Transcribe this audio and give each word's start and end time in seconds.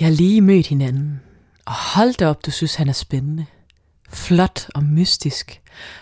I 0.00 0.04
har 0.04 0.10
lige 0.10 0.40
mødt 0.40 0.66
hinanden, 0.66 1.20
og 1.64 1.72
hold 1.74 2.14
da 2.14 2.28
op, 2.28 2.46
du 2.46 2.50
synes, 2.50 2.74
han 2.74 2.88
er 2.88 2.92
spændende. 2.92 3.46
Flot 4.08 4.68
og 4.74 4.82
mystisk, 4.84 5.60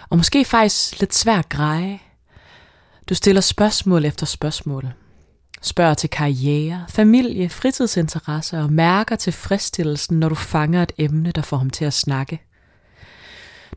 og 0.08 0.16
måske 0.16 0.44
faktisk 0.44 1.00
lidt 1.00 1.14
svær 1.14 1.38
at 1.38 1.48
greje. 1.48 2.00
Du 3.08 3.14
stiller 3.14 3.40
spørgsmål 3.40 4.04
efter 4.04 4.26
spørgsmål. 4.26 4.92
Spørger 5.62 5.94
til 5.94 6.10
karriere, 6.10 6.86
familie, 6.88 7.48
fritidsinteresser 7.48 8.62
og 8.62 8.72
mærker 8.72 9.16
tilfredsstillelsen, 9.16 10.20
når 10.20 10.28
du 10.28 10.34
fanger 10.34 10.82
et 10.82 10.92
emne, 10.98 11.32
der 11.32 11.42
får 11.42 11.56
ham 11.56 11.70
til 11.70 11.84
at 11.84 11.92
snakke. 11.92 12.42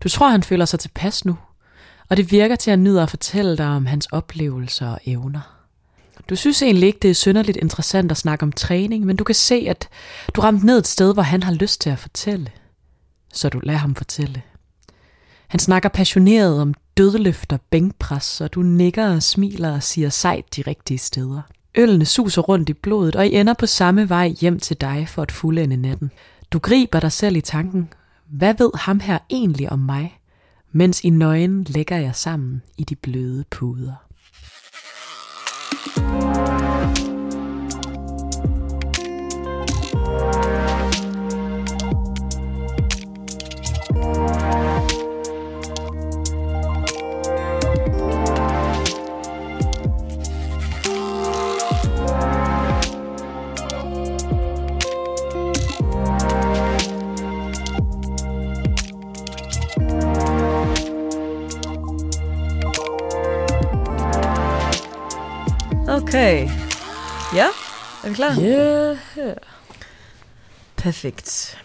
Du 0.03 0.09
tror, 0.09 0.29
han 0.29 0.43
føler 0.43 0.65
sig 0.65 0.79
tilpas 0.79 1.25
nu, 1.25 1.37
og 2.09 2.17
det 2.17 2.31
virker 2.31 2.55
til 2.55 2.71
at 2.71 2.79
nyde 2.79 3.01
at 3.01 3.09
fortælle 3.09 3.57
dig 3.57 3.67
om 3.67 3.85
hans 3.85 4.05
oplevelser 4.05 4.87
og 4.87 4.99
evner. 5.05 5.58
Du 6.29 6.35
synes 6.35 6.61
egentlig 6.61 6.87
ikke, 6.87 6.99
det 7.01 7.09
er 7.09 7.13
synderligt 7.15 7.57
interessant 7.57 8.11
at 8.11 8.17
snakke 8.17 8.43
om 8.43 8.51
træning, 8.51 9.05
men 9.05 9.15
du 9.15 9.23
kan 9.23 9.35
se, 9.35 9.65
at 9.69 9.89
du 10.35 10.41
ramte 10.41 10.65
ned 10.65 10.77
et 10.77 10.87
sted, 10.87 11.13
hvor 11.13 11.23
han 11.23 11.43
har 11.43 11.53
lyst 11.53 11.81
til 11.81 11.89
at 11.89 11.99
fortælle. 11.99 12.51
Så 13.33 13.49
du 13.49 13.59
lader 13.63 13.79
ham 13.79 13.95
fortælle. 13.95 14.41
Han 15.47 15.59
snakker 15.59 15.89
passioneret 15.89 16.61
om 16.61 16.73
dødløfter, 16.97 17.57
bænkpres, 17.69 18.41
og 18.41 18.53
du 18.53 18.61
nikker 18.61 19.15
og 19.15 19.23
smiler 19.23 19.71
og 19.71 19.83
siger 19.83 20.09
sejt 20.09 20.55
de 20.55 20.61
rigtige 20.61 20.97
steder. 20.97 21.41
Øllene 21.75 22.05
suser 22.05 22.41
rundt 22.41 22.69
i 22.69 22.73
blodet, 22.73 23.15
og 23.15 23.27
I 23.27 23.35
ender 23.35 23.53
på 23.53 23.65
samme 23.65 24.09
vej 24.09 24.27
hjem 24.27 24.59
til 24.59 24.77
dig 24.81 25.07
for 25.09 25.21
at 25.21 25.31
fuldende 25.31 25.77
natten. 25.77 26.11
Du 26.51 26.59
griber 26.59 26.99
dig 26.99 27.11
selv 27.11 27.35
i 27.35 27.41
tanken. 27.41 27.89
Hvad 28.29 28.53
ved 28.57 28.71
ham 28.75 28.99
her 28.99 29.19
egentlig 29.29 29.71
om 29.71 29.79
mig? 29.79 30.19
Mens 30.71 31.03
i 31.03 31.09
nøgen 31.09 31.63
lægger 31.63 31.97
jeg 31.97 32.15
sammen 32.15 32.61
i 32.77 32.83
de 32.83 32.95
bløde 32.95 33.43
puder. 33.51 34.08
Klar? 68.19 68.39
Yeah. 68.41 68.97
Perfekt. 70.77 71.57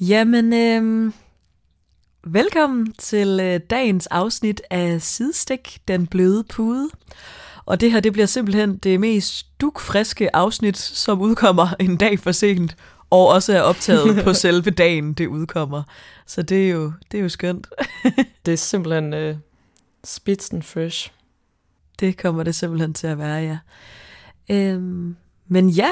Jamen, 0.00 0.52
øhm, 0.52 1.14
velkommen 2.24 2.92
til 2.92 3.40
øh, 3.42 3.60
dagens 3.70 4.06
afsnit 4.06 4.62
af 4.70 5.02
Sidestik, 5.02 5.78
den 5.88 6.06
bløde 6.06 6.44
pude. 6.44 6.88
Og 7.64 7.80
det 7.80 7.92
her, 7.92 8.00
det 8.00 8.12
bliver 8.12 8.26
simpelthen 8.26 8.76
det 8.76 9.00
mest 9.00 9.60
dukfriske 9.60 10.36
afsnit, 10.36 10.78
som 10.78 11.20
udkommer 11.20 11.68
en 11.80 11.96
dag 11.96 12.18
for 12.18 12.32
sent, 12.32 12.76
og 13.10 13.28
også 13.28 13.52
er 13.52 13.60
optaget 13.60 14.20
på 14.24 14.34
selve 14.34 14.70
dagen, 14.70 15.12
det 15.12 15.26
udkommer. 15.26 15.82
Så 16.26 16.42
det 16.42 16.66
er 16.66 16.70
jo, 16.70 16.92
det 17.12 17.18
er 17.18 17.22
jo 17.22 17.28
skønt. 17.28 17.66
Det 18.46 18.52
er 18.52 18.56
simpelthen 18.56 19.14
øh, 19.14 19.36
spidsen 20.04 20.62
fresh. 20.62 21.10
Det 22.00 22.16
kommer 22.16 22.42
det 22.42 22.54
simpelthen 22.54 22.94
til 22.94 23.06
at 23.06 23.18
være, 23.18 23.36
ja. 23.36 23.58
Øhm, 24.50 25.16
men 25.50 25.68
ja, 25.68 25.90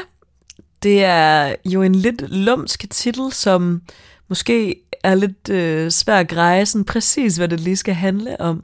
det 0.82 1.04
er 1.04 1.54
jo 1.64 1.82
en 1.82 1.94
lidt 1.94 2.30
lumsk 2.30 2.90
titel, 2.90 3.32
som 3.32 3.82
måske 4.28 4.80
er 5.02 5.14
lidt 5.14 5.48
øh, 5.48 5.90
svær 5.90 6.18
at 6.18 6.28
greje 6.28 6.66
sådan 6.66 6.84
præcis, 6.84 7.36
hvad 7.36 7.48
det 7.48 7.60
lige 7.60 7.76
skal 7.76 7.94
handle 7.94 8.40
om. 8.40 8.62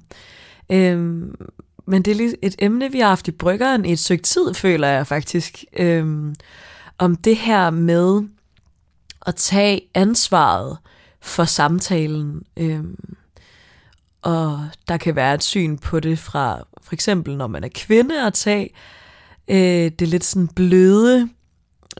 Øhm, 0.71 1.35
men 1.87 2.03
det 2.03 2.11
er 2.11 2.15
lige 2.15 2.37
et 2.43 2.55
emne, 2.59 2.93
vi 2.93 2.99
har 2.99 3.09
haft 3.09 3.29
i 3.29 3.31
bryggeren 3.31 3.85
i 3.85 3.93
et 3.93 3.99
stykke 3.99 4.23
tid, 4.23 4.55
føler 4.55 4.89
jeg 4.89 5.07
faktisk. 5.07 5.65
Øhm, 5.77 6.35
om 6.99 7.17
det 7.17 7.37
her 7.37 7.71
med 7.71 8.23
at 9.27 9.35
tage 9.35 9.81
ansvaret 9.95 10.79
for 11.21 11.45
samtalen. 11.45 12.43
Øhm, 12.57 13.17
og 14.23 14.69
der 14.89 14.97
kan 14.97 15.17
være 15.17 15.35
et 15.35 15.43
syn 15.43 15.79
på 15.79 16.01
det 16.01 16.19
fra 16.19 16.65
for 16.83 16.95
eksempel 16.95 17.37
når 17.37 17.47
man 17.47 17.65
er 17.65 17.69
kvinde 17.75 18.27
at 18.27 18.35
tage 18.35 18.71
øh, 19.49 19.91
det 19.99 20.09
lidt 20.09 20.25
sådan 20.25 20.49
bløde, 20.49 21.29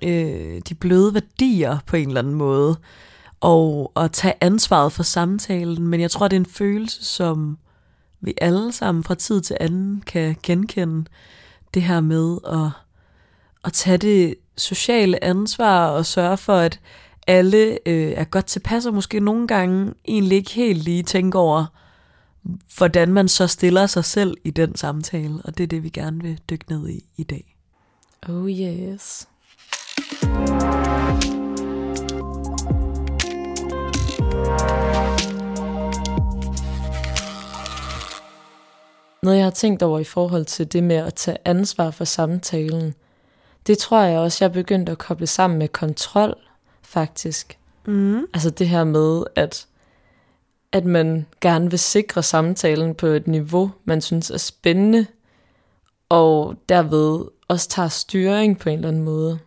øh, 0.03 0.63
de 0.69 0.75
bløde 0.75 1.15
værdier 1.15 1.79
på 1.87 1.97
en 1.97 2.09
eller 2.09 2.21
anden 2.21 2.35
måde, 2.35 2.77
og 3.41 3.93
at 3.97 4.13
tage 4.13 4.35
ansvaret 4.41 4.93
for 4.93 5.03
samtalen, 5.03 5.89
men 5.89 6.01
jeg 6.01 6.11
tror, 6.11 6.29
det 6.29 6.37
er 6.37 6.41
en 6.41 6.47
følelse, 6.47 7.05
som 7.05 7.59
vi 8.21 8.35
alle 8.41 8.73
sammen 8.73 9.05
fra 9.05 9.15
tid 9.15 9.41
til 9.41 9.57
anden 9.61 10.03
kan 10.07 10.37
genkende, 10.43 11.05
det 11.75 11.83
her 11.83 12.01
med 12.01 12.39
at, 12.47 12.71
at 13.65 13.73
tage 13.73 13.99
det 13.99 14.35
sociale 14.57 15.25
ansvar 15.25 15.89
og 15.89 16.07
sørge 16.07 16.37
for, 16.37 16.57
at 16.57 16.81
alle 17.27 17.79
øh, 17.89 18.13
er 18.13 18.25
godt 18.25 18.47
tilpas, 18.47 18.87
og 18.87 18.95
måske 18.95 19.21
nogle 19.21 19.47
gange 19.47 19.95
egentlig 20.09 20.37
ikke 20.37 20.51
helt 20.51 20.85
lige 20.85 21.03
tænker 21.03 21.39
over, 21.39 21.67
hvordan 22.77 23.13
man 23.13 23.29
så 23.29 23.47
stiller 23.47 23.87
sig 23.87 24.05
selv 24.05 24.37
i 24.45 24.51
den 24.51 24.77
samtale, 24.77 25.41
og 25.45 25.59
det 25.59 25.65
er 25.65 25.69
det, 25.69 25.83
vi 25.83 25.89
gerne 25.89 26.23
vil 26.23 26.41
dykke 26.51 26.65
ned 26.69 26.89
i 26.89 27.05
i 27.17 27.23
dag. 27.23 27.57
Oh 28.29 28.51
yes. 28.51 29.29
Noget 39.23 39.37
jeg 39.37 39.45
har 39.45 39.51
tænkt 39.51 39.83
over 39.83 39.99
i 39.99 40.05
forhold 40.05 40.45
til 40.45 40.73
det 40.73 40.83
med 40.83 40.97
at 40.97 41.15
tage 41.15 41.39
ansvar 41.45 41.91
for 41.91 42.05
samtalen, 42.05 42.95
det 43.67 43.79
tror 43.79 44.01
jeg 44.01 44.19
også, 44.19 44.45
jeg 44.45 44.49
er 44.49 44.53
begyndt 44.53 44.89
at 44.89 44.99
koble 44.99 45.27
sammen 45.27 45.59
med 45.59 45.69
kontrol, 45.69 46.35
faktisk. 46.83 47.59
Mm. 47.87 48.27
Altså 48.35 48.51
det 48.51 48.69
her 48.69 48.85
med, 48.85 49.25
at 49.35 49.67
at 50.75 50.85
man 50.85 51.27
gerne 51.41 51.71
vil 51.71 51.79
sikre 51.79 52.23
samtalen 52.23 52.95
på 52.95 53.07
et 53.07 53.27
niveau, 53.27 53.71
man 53.85 54.01
synes 54.01 54.31
er 54.31 54.39
spændende, 54.39 55.07
og 56.09 56.55
derved 56.69 57.25
også 57.49 57.69
tager 57.69 57.89
styring 57.89 58.59
på 58.59 58.69
en 58.69 58.75
eller 58.75 58.89
anden 58.89 59.03
måde. 59.03 59.39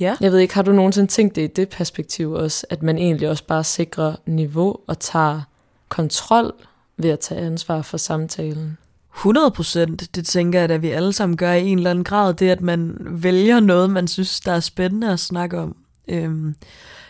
Ja. 0.00 0.16
Jeg 0.20 0.32
ved 0.32 0.38
ikke, 0.38 0.54
har 0.54 0.62
du 0.62 0.72
nogensinde 0.72 1.10
tænkt 1.10 1.36
det 1.36 1.42
i 1.42 1.46
det 1.46 1.68
perspektiv 1.68 2.32
også, 2.32 2.66
at 2.70 2.82
man 2.82 2.98
egentlig 2.98 3.28
også 3.28 3.44
bare 3.44 3.64
sikrer 3.64 4.14
niveau 4.26 4.76
og 4.86 4.98
tager 4.98 5.42
kontrol 5.88 6.52
ved 6.96 7.10
at 7.10 7.20
tage 7.20 7.40
ansvar 7.40 7.82
for 7.82 7.96
samtalen? 7.96 8.78
100 9.14 9.50
procent, 9.50 10.14
det 10.14 10.26
tænker 10.26 10.60
jeg, 10.60 10.70
at 10.70 10.82
vi 10.82 10.90
alle 10.90 11.12
sammen 11.12 11.36
gør 11.36 11.52
i 11.52 11.66
en 11.66 11.78
eller 11.78 11.90
anden 11.90 12.04
grad, 12.04 12.34
det 12.34 12.50
at 12.50 12.60
man 12.60 12.96
vælger 13.00 13.60
noget, 13.60 13.90
man 13.90 14.08
synes, 14.08 14.40
der 14.40 14.52
er 14.52 14.60
spændende 14.60 15.12
at 15.12 15.20
snakke 15.20 15.58
om. 15.58 15.76
Øhm, 16.08 16.54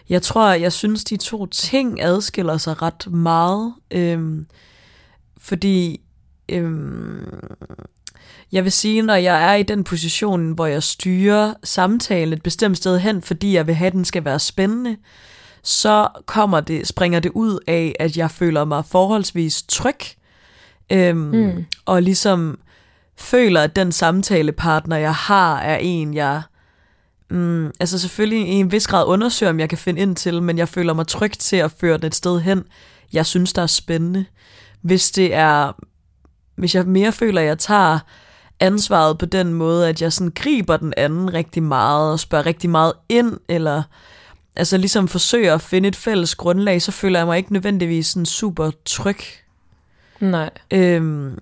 jeg 0.08 0.22
tror, 0.22 0.52
jeg 0.52 0.72
synes, 0.72 1.04
de 1.04 1.16
to 1.16 1.46
ting 1.46 2.02
adskiller 2.02 2.56
sig 2.56 2.82
ret 2.82 3.12
meget. 3.12 3.74
Øhm, 3.90 4.46
fordi 5.38 6.00
øhm, 6.48 7.26
jeg 8.52 8.64
vil 8.64 8.72
sige, 8.72 9.02
når 9.02 9.14
jeg 9.14 9.52
er 9.52 9.54
i 9.54 9.62
den 9.62 9.84
position, 9.84 10.52
hvor 10.52 10.66
jeg 10.66 10.82
styrer 10.82 11.54
samtalen 11.64 12.32
et 12.32 12.42
bestemt 12.42 12.76
sted 12.76 12.98
hen, 12.98 13.22
fordi 13.22 13.54
jeg 13.54 13.66
vil 13.66 13.74
have, 13.74 13.86
at 13.86 13.92
den 13.92 14.04
skal 14.04 14.24
være 14.24 14.38
spændende, 14.38 14.96
så 15.62 16.08
kommer 16.26 16.60
det, 16.60 16.86
springer 16.86 17.20
det 17.20 17.32
ud 17.34 17.58
af, 17.66 17.94
at 18.00 18.16
jeg 18.16 18.30
føler 18.30 18.64
mig 18.64 18.84
forholdsvis 18.84 19.62
tryg, 19.62 19.98
øhm, 20.92 21.18
mm. 21.18 21.64
og 21.86 22.02
ligesom 22.02 22.58
føler, 23.16 23.60
at 23.60 23.76
den 23.76 23.92
samtalepartner, 23.92 24.96
jeg 24.96 25.14
har, 25.14 25.60
er 25.60 25.76
en, 25.76 26.14
jeg 26.14 26.42
mm, 27.30 27.66
altså 27.80 27.98
selvfølgelig 27.98 28.48
i 28.48 28.52
en 28.52 28.72
vis 28.72 28.86
grad 28.86 29.06
undersøger, 29.06 29.50
om 29.50 29.60
jeg 29.60 29.68
kan 29.68 29.78
finde 29.78 30.00
ind 30.00 30.16
til, 30.16 30.42
men 30.42 30.58
jeg 30.58 30.68
føler 30.68 30.92
mig 30.92 31.06
tryg 31.06 31.32
til 31.32 31.56
at 31.56 31.72
føre 31.80 31.96
den 31.96 32.06
et 32.06 32.14
sted 32.14 32.40
hen, 32.40 32.64
jeg 33.12 33.26
synes, 33.26 33.52
der 33.52 33.62
er 33.62 33.66
spændende. 33.66 34.24
Hvis 34.80 35.10
det 35.10 35.34
er, 35.34 35.72
hvis 36.56 36.74
jeg 36.74 36.86
mere 36.86 37.12
føler, 37.12 37.40
at 37.40 37.46
jeg 37.46 37.58
tager 37.58 37.98
ansvaret 38.60 39.18
på 39.18 39.26
den 39.26 39.54
måde, 39.54 39.88
at 39.88 40.02
jeg 40.02 40.12
sådan 40.12 40.32
griber 40.34 40.76
den 40.76 40.94
anden 40.96 41.34
rigtig 41.34 41.62
meget, 41.62 42.12
og 42.12 42.20
spørger 42.20 42.46
rigtig 42.46 42.70
meget 42.70 42.92
ind, 43.08 43.38
eller 43.48 43.82
altså 44.56 44.76
ligesom 44.76 45.08
forsøger 45.08 45.54
at 45.54 45.62
finde 45.62 45.88
et 45.88 45.96
fælles 45.96 46.34
grundlag, 46.34 46.82
så 46.82 46.92
føler 46.92 47.18
jeg 47.18 47.26
mig 47.26 47.36
ikke 47.36 47.52
nødvendigvis 47.52 48.06
sådan 48.06 48.26
super 48.26 48.70
tryg. 48.84 49.20
Nej. 50.20 50.50
Øhm, 50.70 51.38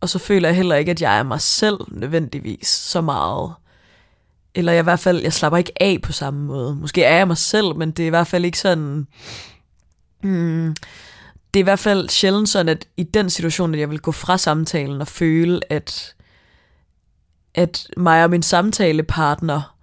og 0.00 0.08
så 0.08 0.18
føler 0.18 0.48
jeg 0.48 0.56
heller 0.56 0.76
ikke, 0.76 0.90
at 0.90 1.02
jeg 1.02 1.18
er 1.18 1.22
mig 1.22 1.40
selv 1.40 1.76
nødvendigvis 1.88 2.68
så 2.68 3.00
meget. 3.00 3.52
Eller 4.56 4.72
jeg 4.72 4.80
i 4.80 4.82
hvert 4.82 5.00
fald, 5.00 5.22
jeg 5.22 5.32
slapper 5.32 5.56
ikke 5.56 5.82
af 5.82 5.98
på 6.02 6.12
samme 6.12 6.44
måde. 6.44 6.74
Måske 6.74 7.04
er 7.04 7.16
jeg 7.16 7.26
mig 7.26 7.36
selv, 7.36 7.76
men 7.76 7.90
det 7.90 8.02
er 8.02 8.06
i 8.06 8.10
hvert 8.10 8.26
fald 8.26 8.44
ikke 8.44 8.58
sådan... 8.58 9.06
Hmm, 10.22 10.74
det 11.54 11.60
er 11.60 11.62
i 11.62 11.70
hvert 11.70 11.78
fald 11.78 12.08
sjældent 12.08 12.48
sådan, 12.48 12.68
at 12.68 12.88
i 12.96 13.02
den 13.02 13.30
situation, 13.30 13.74
at 13.74 13.80
jeg 13.80 13.90
vil 13.90 14.00
gå 14.00 14.12
fra 14.12 14.38
samtalen 14.38 15.00
og 15.00 15.08
føle, 15.08 15.72
at, 15.72 16.14
at 17.54 17.86
mig 17.96 18.24
og 18.24 18.30
min 18.30 18.42
samtalepartner 18.42 19.76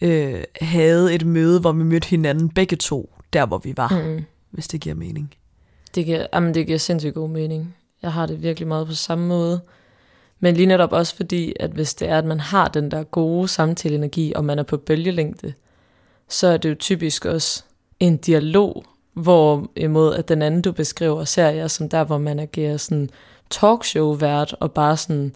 øh, 0.00 0.44
havde 0.60 1.14
et 1.14 1.26
møde, 1.26 1.60
hvor 1.60 1.72
vi 1.72 1.82
mødte 1.82 2.08
hinanden 2.08 2.48
begge 2.48 2.76
to, 2.76 3.14
der 3.32 3.46
hvor 3.46 3.58
vi 3.58 3.76
var, 3.76 4.02
mm. 4.04 4.24
Hvis 4.50 4.68
det 4.68 4.80
giver 4.80 4.94
mening. 4.94 5.34
Det 5.94 6.04
giver, 6.04 6.26
jamen, 6.34 6.54
det 6.54 6.66
giver 6.66 6.78
sindssygt 6.78 7.14
god 7.14 7.28
mening. 7.28 7.76
Jeg 8.02 8.12
har 8.12 8.26
det 8.26 8.42
virkelig 8.42 8.68
meget 8.68 8.86
på 8.86 8.94
samme 8.94 9.26
måde. 9.26 9.60
Men 10.40 10.54
lige 10.54 10.66
netop 10.66 10.92
også 10.92 11.16
fordi, 11.16 11.52
at 11.60 11.70
hvis 11.70 11.94
det 11.94 12.08
er, 12.08 12.18
at 12.18 12.24
man 12.24 12.40
har 12.40 12.68
den 12.68 12.90
der 12.90 13.02
gode 13.02 13.48
samtaleenergi, 13.48 14.32
og 14.36 14.44
man 14.44 14.58
er 14.58 14.62
på 14.62 14.76
bølgelængde, 14.76 15.52
så 16.28 16.46
er 16.46 16.56
det 16.56 16.70
jo 16.70 16.74
typisk 16.74 17.24
også 17.24 17.64
en 18.00 18.16
dialog, 18.16 18.84
hvor 19.12 19.70
imod 19.76 20.14
at 20.14 20.28
den 20.28 20.42
anden, 20.42 20.62
du 20.62 20.72
beskriver, 20.72 21.24
ser 21.24 21.48
jeg 21.48 21.70
som 21.70 21.88
der, 21.88 22.04
hvor 22.04 22.18
man 22.18 22.38
agerer 22.38 22.76
sådan 22.76 23.10
talkshow-vært, 23.50 24.56
og 24.60 24.72
bare 24.72 24.96
sådan 24.96 25.34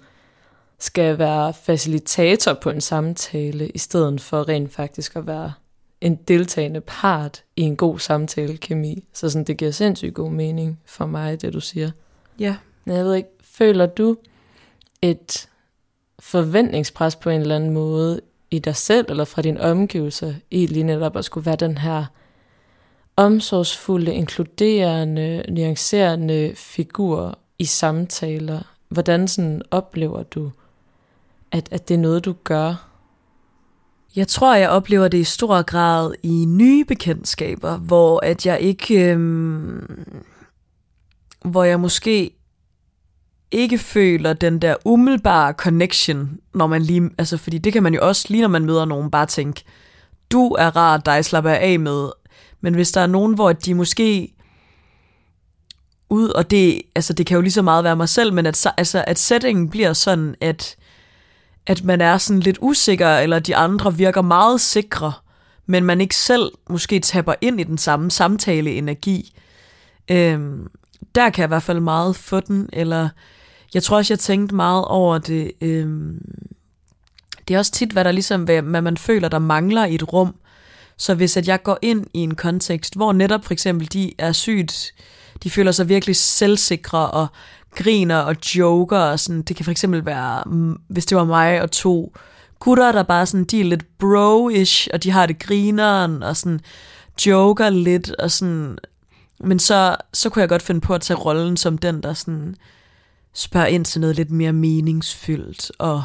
skal 0.78 1.18
være 1.18 1.52
facilitator 1.52 2.52
på 2.52 2.70
en 2.70 2.80
samtale, 2.80 3.68
i 3.68 3.78
stedet 3.78 4.20
for 4.20 4.48
rent 4.48 4.72
faktisk 4.72 5.16
at 5.16 5.26
være 5.26 5.52
en 6.00 6.16
deltagende 6.16 6.80
part 6.80 7.42
i 7.56 7.62
en 7.62 7.76
god 7.76 7.98
samtale-kemi. 7.98 9.04
Så 9.12 9.30
sådan, 9.30 9.44
det 9.44 9.56
giver 9.56 9.70
sindssygt 9.70 10.14
god 10.14 10.30
mening 10.30 10.80
for 10.86 11.06
mig, 11.06 11.42
det 11.42 11.52
du 11.52 11.60
siger. 11.60 11.90
Ja. 12.38 12.56
Men 12.84 12.96
jeg 12.96 13.04
ved 13.04 13.14
ikke, 13.14 13.28
føler 13.42 13.86
du 13.86 14.16
et 15.02 15.48
forventningspres 16.18 17.16
på 17.16 17.30
en 17.30 17.40
eller 17.40 17.56
anden 17.56 17.70
måde 17.70 18.20
i 18.50 18.58
dig 18.58 18.76
selv 18.76 19.06
eller 19.08 19.24
fra 19.24 19.42
din 19.42 19.58
omgivelse 19.58 20.40
i 20.50 20.66
lige 20.66 20.82
netop 20.82 21.16
at 21.16 21.24
skulle 21.24 21.46
være 21.46 21.56
den 21.56 21.78
her 21.78 22.04
omsorgsfulde, 23.16 24.14
inkluderende, 24.14 25.44
nuancerende 25.48 26.52
figur 26.56 27.38
i 27.58 27.64
samtaler? 27.64 28.62
Hvordan 28.88 29.28
sådan 29.28 29.62
oplever 29.70 30.22
du, 30.22 30.50
at, 31.52 31.68
at 31.70 31.88
det 31.88 31.94
er 31.94 31.98
noget, 31.98 32.24
du 32.24 32.34
gør? 32.44 32.86
Jeg 34.16 34.28
tror, 34.28 34.54
jeg 34.54 34.70
oplever 34.70 35.08
det 35.08 35.18
i 35.18 35.24
stor 35.24 35.62
grad 35.62 36.14
i 36.22 36.44
nye 36.48 36.84
bekendtskaber, 36.84 37.76
hvor 37.76 38.20
at 38.24 38.46
jeg 38.46 38.60
ikke, 38.60 39.12
øhm, 39.12 40.22
hvor 41.44 41.64
jeg 41.64 41.80
måske 41.80 42.30
ikke 43.52 43.78
føler 43.78 44.32
den 44.32 44.58
der 44.58 44.74
umiddelbare 44.84 45.52
connection, 45.52 46.38
når 46.54 46.66
man 46.66 46.82
lige, 46.82 47.10
altså 47.18 47.36
fordi 47.36 47.58
det 47.58 47.72
kan 47.72 47.82
man 47.82 47.94
jo 47.94 48.00
også, 48.02 48.26
lige 48.28 48.40
når 48.40 48.48
man 48.48 48.64
møder 48.64 48.84
nogen, 48.84 49.10
bare 49.10 49.26
tænke, 49.26 49.64
du 50.30 50.48
er 50.48 50.76
rar, 50.76 50.96
dig 50.96 51.24
slapper 51.24 51.50
af 51.50 51.78
med, 51.78 52.10
men 52.60 52.74
hvis 52.74 52.92
der 52.92 53.00
er 53.00 53.06
nogen, 53.06 53.34
hvor 53.34 53.52
de 53.52 53.74
måske 53.74 54.34
ud, 56.10 56.28
og 56.28 56.50
det, 56.50 56.82
altså 56.94 57.12
det 57.12 57.26
kan 57.26 57.34
jo 57.34 57.40
lige 57.40 57.52
så 57.52 57.62
meget 57.62 57.84
være 57.84 57.96
mig 57.96 58.08
selv, 58.08 58.32
men 58.32 58.46
at, 58.46 58.66
altså, 58.76 59.04
at 59.06 59.18
settingen 59.18 59.70
bliver 59.70 59.92
sådan, 59.92 60.34
at, 60.40 60.76
at 61.66 61.84
man 61.84 62.00
er 62.00 62.18
sådan 62.18 62.40
lidt 62.40 62.58
usikker, 62.60 63.18
eller 63.18 63.38
de 63.38 63.56
andre 63.56 63.96
virker 63.96 64.22
meget 64.22 64.60
sikre, 64.60 65.12
men 65.66 65.84
man 65.84 66.00
ikke 66.00 66.16
selv 66.16 66.52
måske 66.70 67.00
tapper 67.00 67.34
ind 67.40 67.60
i 67.60 67.64
den 67.64 67.78
samme 67.78 68.10
samtale-energi. 68.10 69.32
Øhm, 70.10 70.66
der 71.14 71.30
kan 71.30 71.42
jeg 71.42 71.46
i 71.46 71.48
hvert 71.48 71.62
fald 71.62 71.80
meget 71.80 72.16
få 72.16 72.40
den, 72.40 72.68
eller 72.72 73.08
jeg 73.74 73.82
tror 73.82 73.96
også, 73.96 74.12
jeg 74.12 74.18
tænkte 74.18 74.54
meget 74.54 74.84
over 74.84 75.18
det. 75.18 75.52
Øhm, 75.60 76.18
det 77.48 77.54
er 77.54 77.58
også 77.58 77.72
tit, 77.72 77.92
hvad 77.92 78.04
der 78.04 78.12
ligesom, 78.12 78.44
hvad, 78.44 78.62
hvad 78.62 78.82
man 78.82 78.96
føler, 78.96 79.28
der 79.28 79.38
mangler 79.38 79.84
i 79.84 79.94
et 79.94 80.12
rum. 80.12 80.34
Så 80.96 81.14
hvis 81.14 81.36
at 81.36 81.48
jeg 81.48 81.62
går 81.62 81.78
ind 81.82 82.06
i 82.14 82.18
en 82.18 82.34
kontekst, 82.34 82.96
hvor 82.96 83.12
netop 83.12 83.44
for 83.44 83.52
eksempel 83.52 83.92
de 83.92 84.12
er 84.18 84.32
sygt, 84.32 84.94
de 85.42 85.50
føler 85.50 85.72
sig 85.72 85.88
virkelig 85.88 86.16
selvsikre 86.16 87.10
og 87.10 87.26
griner 87.74 88.18
og 88.18 88.36
joker 88.56 88.98
og 88.98 89.20
sådan, 89.20 89.42
det 89.42 89.56
kan 89.56 89.64
for 89.64 89.70
eksempel 89.70 90.06
være, 90.06 90.42
mm, 90.46 90.76
hvis 90.88 91.06
det 91.06 91.18
var 91.18 91.24
mig 91.24 91.62
og 91.62 91.70
to 91.70 92.12
gutter, 92.58 92.92
der 92.92 93.02
bare 93.02 93.26
sådan, 93.26 93.44
de 93.44 93.60
er 93.60 93.64
lidt 93.64 93.84
bro-ish, 93.98 94.88
og 94.92 95.02
de 95.02 95.10
har 95.10 95.26
det 95.26 95.38
grineren 95.38 96.22
og 96.22 96.36
sådan 96.36 96.60
joker 97.26 97.70
lidt 97.70 98.10
og 98.10 98.30
sådan, 98.30 98.78
men 99.40 99.58
så, 99.58 99.96
så 100.12 100.30
kunne 100.30 100.40
jeg 100.40 100.48
godt 100.48 100.62
finde 100.62 100.80
på 100.80 100.94
at 100.94 101.00
tage 101.00 101.16
rollen 101.16 101.56
som 101.56 101.78
den, 101.78 102.02
der 102.02 102.14
sådan 102.14 102.56
spørger 103.32 103.66
ind 103.66 103.84
til 103.84 104.00
noget 104.00 104.16
lidt 104.16 104.30
mere 104.30 104.52
meningsfyldt 104.52 105.72
og, 105.78 106.04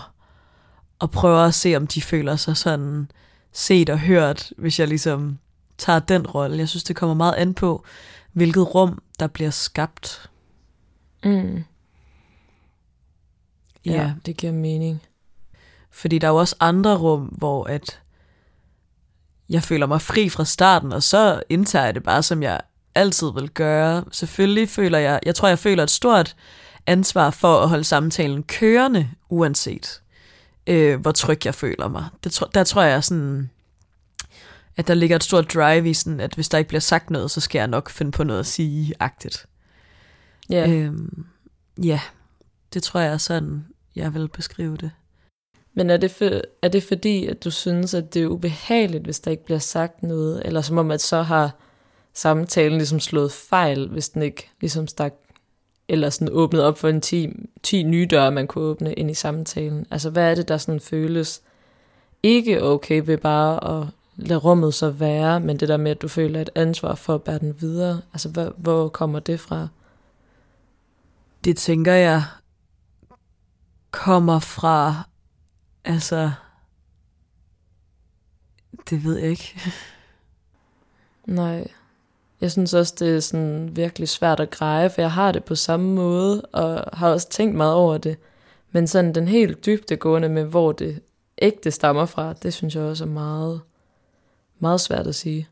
og 0.99 1.11
prøver 1.11 1.39
at 1.39 1.53
se, 1.53 1.75
om 1.75 1.87
de 1.87 2.01
føler 2.01 2.35
sig 2.35 2.57
sådan 2.57 3.11
set 3.51 3.89
og 3.89 3.99
hørt, 3.99 4.53
hvis 4.57 4.79
jeg 4.79 4.87
ligesom 4.87 5.37
tager 5.77 5.99
den 5.99 6.27
rolle. 6.27 6.57
Jeg 6.57 6.69
synes, 6.69 6.83
det 6.83 6.95
kommer 6.95 7.13
meget 7.13 7.33
an 7.33 7.53
på, 7.53 7.85
hvilket 8.33 8.75
rum, 8.75 9.01
der 9.19 9.27
bliver 9.27 9.49
skabt. 9.49 10.29
Mm. 11.23 11.63
Ja. 13.85 13.91
ja, 13.91 14.13
det 14.25 14.37
giver 14.37 14.53
mening. 14.53 15.01
Fordi 15.91 16.19
der 16.19 16.27
er 16.27 16.31
jo 16.31 16.37
også 16.37 16.55
andre 16.59 16.97
rum, 16.97 17.21
hvor 17.21 17.63
at 17.63 18.01
jeg 19.49 19.63
føler 19.63 19.85
mig 19.85 20.01
fri 20.01 20.29
fra 20.29 20.45
starten, 20.45 20.93
og 20.93 21.03
så 21.03 21.43
indtager 21.49 21.85
jeg 21.85 21.95
det 21.95 22.03
bare, 22.03 22.23
som 22.23 22.43
jeg 22.43 22.61
altid 22.95 23.33
vil 23.33 23.49
gøre. 23.49 24.03
Selvfølgelig 24.11 24.69
føler 24.69 24.97
jeg, 24.97 25.19
jeg 25.25 25.35
tror, 25.35 25.47
jeg 25.47 25.59
føler 25.59 25.83
et 25.83 25.91
stort 25.91 26.35
ansvar 26.87 27.29
for 27.29 27.57
at 27.61 27.69
holde 27.69 27.83
samtalen 27.83 28.43
kørende, 28.43 29.09
uanset 29.29 30.01
øh, 30.67 30.99
hvor 31.01 31.11
tryg 31.11 31.45
jeg 31.45 31.55
føler 31.55 31.87
mig. 31.87 32.05
Det, 32.23 32.31
tro- 32.31 32.49
der 32.53 32.63
tror 32.63 32.81
jeg 32.81 33.03
sådan, 33.03 33.49
at 34.77 34.87
der 34.87 34.93
ligger 34.93 35.15
et 35.15 35.23
stort 35.23 35.53
drive 35.53 35.89
i 35.89 35.93
sådan, 35.93 36.19
at 36.19 36.33
hvis 36.33 36.49
der 36.49 36.57
ikke 36.57 36.67
bliver 36.67 36.81
sagt 36.81 37.09
noget, 37.09 37.31
så 37.31 37.41
skal 37.41 37.59
jeg 37.59 37.67
nok 37.67 37.89
finde 37.89 38.11
på 38.11 38.23
noget 38.23 38.39
at 38.39 38.45
sige-agtigt. 38.45 39.45
Ja, 40.49 40.69
øh. 40.69 40.85
Øhm, 40.85 41.25
ja, 41.83 41.99
det 42.73 42.83
tror 42.83 42.99
jeg 42.99 43.13
er 43.13 43.17
sådan, 43.17 43.65
jeg 43.95 44.13
vil 44.13 44.27
beskrive 44.27 44.77
det. 44.77 44.91
men 45.73 45.89
er 45.89 45.97
det, 45.97 46.11
for, 46.11 46.41
er 46.61 46.67
det 46.67 46.83
fordi, 46.83 47.25
at 47.25 47.43
du 47.43 47.51
synes, 47.51 47.93
at 47.93 48.13
det 48.13 48.23
er 48.23 48.27
ubehageligt, 48.27 49.03
hvis 49.03 49.19
der 49.19 49.31
ikke 49.31 49.45
bliver 49.45 49.59
sagt 49.59 50.03
noget? 50.03 50.41
Eller 50.45 50.61
som 50.61 50.77
om, 50.77 50.91
at 50.91 51.01
så 51.01 51.21
har 51.21 51.51
samtalen 52.13 52.77
ligesom 52.77 52.99
slået 52.99 53.31
fejl, 53.31 53.89
hvis 53.89 54.09
den 54.09 54.21
ikke 54.21 54.49
ligesom 54.61 54.87
stak 54.87 55.13
eller 55.87 56.09
sådan 56.09 56.33
åbnet 56.33 56.63
op 56.63 56.77
for 56.77 56.89
en 56.89 57.01
10, 57.01 57.29
10 57.63 57.83
nye 57.83 58.07
døre, 58.09 58.31
man 58.31 58.47
kunne 58.47 58.63
åbne 58.63 58.93
ind 58.93 59.11
i 59.11 59.13
samtalen. 59.13 59.85
Altså, 59.91 60.09
hvad 60.09 60.31
er 60.31 60.35
det, 60.35 60.47
der 60.47 60.57
sådan 60.57 60.79
føles 60.79 61.41
ikke 62.23 62.63
okay 62.63 63.01
ved 63.05 63.17
bare 63.17 63.81
at 63.81 63.87
lade 64.15 64.39
rummet 64.39 64.73
så 64.73 64.89
være, 64.89 65.39
men 65.39 65.57
det 65.59 65.69
der 65.69 65.77
med, 65.77 65.91
at 65.91 66.01
du 66.01 66.07
føler 66.07 66.41
et 66.41 66.49
ansvar 66.55 66.95
for 66.95 67.15
at 67.15 67.23
bære 67.23 67.39
den 67.39 67.61
videre? 67.61 68.01
Altså, 68.13 68.29
hvor, 68.29 68.53
hvor 68.57 68.87
kommer 68.87 69.19
det 69.19 69.39
fra? 69.39 69.67
Det 71.43 71.57
tænker 71.57 71.93
jeg 71.93 72.23
kommer 73.91 74.39
fra, 74.39 75.03
altså, 75.85 76.31
det 78.89 79.03
ved 79.03 79.17
jeg 79.17 79.29
ikke. 79.29 79.59
Nej. 81.25 81.67
Jeg 82.41 82.51
synes 82.51 82.73
også, 82.73 82.95
det 82.99 83.15
er 83.15 83.19
sådan 83.19 83.75
virkelig 83.75 84.09
svært 84.09 84.39
at 84.39 84.49
greje, 84.49 84.89
for 84.89 85.01
jeg 85.01 85.11
har 85.11 85.31
det 85.31 85.43
på 85.43 85.55
samme 85.55 85.95
måde, 85.95 86.41
og 86.41 86.97
har 86.97 87.09
også 87.09 87.29
tænkt 87.29 87.55
meget 87.55 87.73
over 87.73 87.97
det. 87.97 88.17
Men 88.71 88.87
sådan 88.87 89.15
den 89.15 89.27
helt 89.27 89.65
dybdegående 89.65 90.29
med, 90.29 90.43
hvor 90.43 90.71
det 90.71 91.01
ægte 91.41 91.71
stammer 91.71 92.05
fra, 92.05 92.33
det 92.33 92.53
synes 92.53 92.75
jeg 92.75 92.83
også 92.83 93.03
er 93.03 93.07
meget, 93.07 93.61
meget 94.59 94.81
svært 94.81 95.07
at 95.07 95.15
sige. 95.15 95.47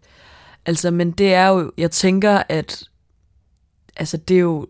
Altså, 0.66 0.92
men 0.92 1.12
det 1.12 1.34
er 1.34 1.48
jo, 1.48 1.72
jeg 1.78 1.92
tænker, 1.92 2.44
at 2.50 2.84
altså, 3.96 4.18
det 4.18 4.36
er 4.36 4.42
jo, 4.42 4.68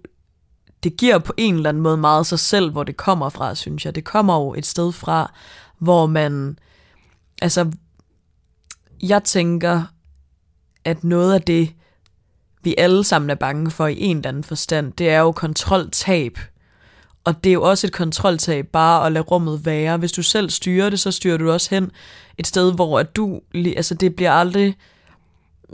det 0.83 0.97
giver 0.97 1.19
på 1.19 1.33
en 1.37 1.55
eller 1.55 1.69
anden 1.69 1.83
måde 1.83 1.97
meget 1.97 2.25
sig 2.25 2.39
selv, 2.39 2.71
hvor 2.71 2.83
det 2.83 2.97
kommer 2.97 3.29
fra, 3.29 3.55
synes 3.55 3.85
jeg. 3.85 3.95
Det 3.95 4.03
kommer 4.05 4.35
jo 4.35 4.53
et 4.53 4.65
sted 4.65 4.91
fra, 4.91 5.33
hvor 5.77 6.05
man, 6.05 6.59
altså, 7.41 7.71
jeg 9.01 9.23
tænker, 9.23 9.83
at 10.85 11.03
noget 11.03 11.33
af 11.33 11.41
det, 11.41 11.73
vi 12.63 12.75
alle 12.77 13.03
sammen 13.03 13.29
er 13.29 13.35
bange 13.35 13.71
for 13.71 13.87
i 13.87 14.01
en 14.01 14.17
eller 14.17 14.29
anden 14.29 14.43
forstand, 14.43 14.93
det 14.93 15.09
er 15.09 15.19
jo 15.19 15.31
kontroltab. 15.31 16.37
Og 17.23 17.43
det 17.43 17.49
er 17.49 17.53
jo 17.53 17.63
også 17.63 17.87
et 17.87 17.93
kontroltab 17.93 18.67
bare 18.67 19.05
at 19.05 19.11
lade 19.11 19.23
rummet 19.23 19.65
være. 19.65 19.97
Hvis 19.97 20.11
du 20.11 20.23
selv 20.23 20.49
styrer 20.49 20.89
det, 20.89 20.99
så 20.99 21.11
styrer 21.11 21.37
du 21.37 21.51
også 21.51 21.75
hen 21.75 21.91
et 22.37 22.47
sted, 22.47 22.73
hvor 22.73 22.99
at 22.99 23.15
du, 23.15 23.41
altså 23.53 23.95
det 23.95 24.15
bliver 24.15 24.31
aldrig, 24.31 24.75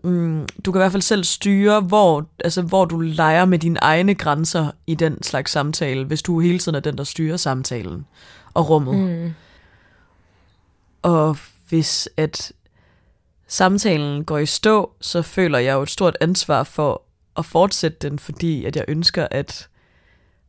mm, 0.04 0.48
du 0.66 0.72
kan 0.72 0.80
i 0.80 0.82
hvert 0.82 0.92
fald 0.92 1.02
selv 1.02 1.24
styre, 1.24 1.82
hvor, 1.82 2.26
altså 2.44 2.62
hvor 2.62 2.86
du 2.86 3.00
leger 3.00 3.46
med 3.46 3.60
dine 3.60 3.80
egne 3.82 4.16
grænser 4.16 4.72
i 4.88 4.96
den 4.96 5.24
slags 5.24 5.52
samtale, 5.52 6.06
hvis 6.06 6.22
du 6.22 6.40
hele 6.40 6.60
tiden 6.60 6.76
er 6.76 6.80
den, 6.80 6.98
der 6.98 7.04
styrer 7.04 7.38
samtalen 7.38 8.06
og 8.54 8.70
rummet. 8.70 8.96
Mm. 8.96 9.34
Og 11.02 11.38
hvis 11.70 12.10
at 12.18 12.52
samtalen 13.50 14.26
går 14.26 14.38
i 14.38 14.46
stå, 14.46 14.92
så 15.02 15.22
føler 15.22 15.60
jeg 15.60 15.74
jo 15.74 15.82
et 15.82 15.90
stort 15.90 16.18
ansvar 16.22 16.64
for 16.64 17.02
at 17.38 17.46
fortsætte 17.46 17.98
den, 18.10 18.20
fordi 18.20 18.66
at 18.66 18.76
jeg 18.76 18.86
ønsker, 18.88 19.28
at 19.32 19.68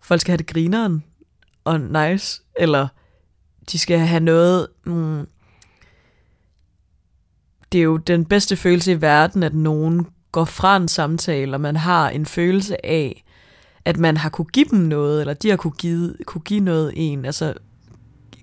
folk 0.03 0.21
skal 0.21 0.33
have 0.33 0.37
det 0.39 0.47
grineren 0.47 1.05
og 1.65 1.81
nice, 1.81 2.43
eller 2.57 2.89
de 3.73 3.79
skal 3.79 3.99
have 3.99 4.21
noget... 4.21 4.67
Mm, 4.85 5.27
det 7.73 7.79
er 7.79 7.83
jo 7.83 7.97
den 7.97 8.25
bedste 8.25 8.57
følelse 8.57 8.93
i 8.93 9.01
verden, 9.01 9.43
at 9.43 9.55
nogen 9.55 10.07
går 10.33 10.45
fra 10.45 10.77
en 10.77 10.89
samtale, 10.89 11.57
og 11.57 11.61
man 11.61 11.77
har 11.77 12.11
en 12.11 12.27
følelse 12.27 12.87
af, 12.87 13.25
at 13.85 13.97
man 13.99 14.17
har 14.17 14.29
kunne 14.31 14.47
give 14.53 14.67
dem 14.71 14.79
noget, 14.79 15.21
eller 15.21 15.35
de 15.35 15.51
har 15.51 15.57
kunne 15.57 15.73
give, 15.79 16.15
kunne 16.27 16.43
give 16.43 16.61
noget 16.61 16.93
en. 16.97 17.25
Altså, 17.25 17.55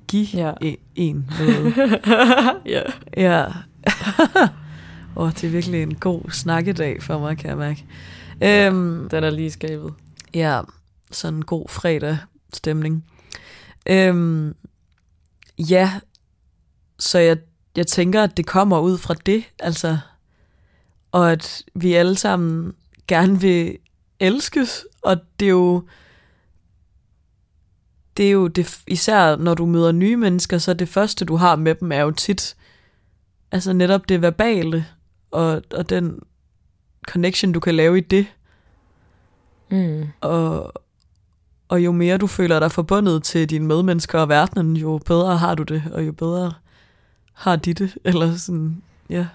give 0.08 0.28
Ja. 0.34 0.54
ja. 0.62 0.74
en 0.96 1.30
noget. 1.40 1.74
ja. 2.66 2.82
Ja. 3.18 3.46
Åh, 5.16 5.32
det 5.32 5.44
er 5.44 5.50
virkelig 5.50 5.84
en 5.84 5.96
god 5.96 6.32
snakkedag 6.32 7.04
for 7.04 7.20
mig, 7.20 7.38
kan 7.38 7.50
jeg 7.50 7.58
mærke. 7.58 7.86
Øhm, 8.44 9.10
Den 9.10 9.24
er 9.24 9.30
lige 9.30 9.52
skabet. 9.52 9.94
ja, 10.34 10.62
sådan 11.12 11.34
en 11.34 11.46
god 11.46 11.70
fredag 11.70 12.18
stemning. 12.54 13.06
Øhm, 13.90 14.56
ja, 15.60 15.92
så 17.00 17.20
jeg, 17.20 17.38
jeg 17.76 17.88
tænker, 17.88 18.24
at 18.24 18.38
det 18.38 18.46
kommer 18.46 18.80
ud 18.80 18.98
fra 18.98 19.14
det, 19.14 19.44
altså, 19.60 19.98
og 21.12 21.32
at 21.32 21.64
vi 21.76 21.94
alle 21.94 22.16
sammen 22.16 22.74
gerne 23.08 23.42
vil 23.42 23.78
elskes, 24.20 24.86
og 25.02 25.18
det 25.40 25.46
er 25.46 25.50
jo, 25.50 25.84
det 28.18 28.28
er 28.28 28.32
jo 28.32 28.48
det, 28.48 28.80
især 28.88 29.36
når 29.36 29.54
du 29.54 29.66
møder 29.66 29.92
nye 29.92 30.18
mennesker, 30.18 30.58
så 30.58 30.74
det 30.74 30.90
første, 30.90 31.26
du 31.26 31.36
har 31.36 31.56
med 31.56 31.76
dem, 31.76 31.92
er 31.92 32.02
jo 32.02 32.12
tit, 32.12 32.56
altså 33.52 33.74
netop 33.74 34.10
det 34.10 34.22
verbale, 34.22 34.86
og, 35.32 35.62
og 35.74 35.90
den 35.90 36.20
connection, 37.08 37.52
du 37.52 37.60
kan 37.60 37.76
lave 37.76 37.98
i 37.98 38.02
det, 38.02 38.26
Mm. 39.70 40.08
og, 40.22 40.74
og 41.68 41.86
jo 41.86 41.92
mere 41.92 42.18
du 42.18 42.28
føler 42.28 42.60
dig 42.60 42.72
forbundet 42.72 43.24
til 43.24 43.50
dine 43.50 43.66
medmennesker 43.66 44.20
og 44.20 44.30
verdenen, 44.30 44.78
jo 44.78 45.00
bedre 45.06 45.38
har 45.38 45.56
du 45.56 45.64
det, 45.64 45.84
og 45.94 46.08
jo 46.08 46.12
bedre 46.12 46.54
har 47.34 47.56
de 47.56 47.74
det, 47.74 47.98
eller 48.04 48.36
sådan, 48.36 48.82
ja. 49.10 49.28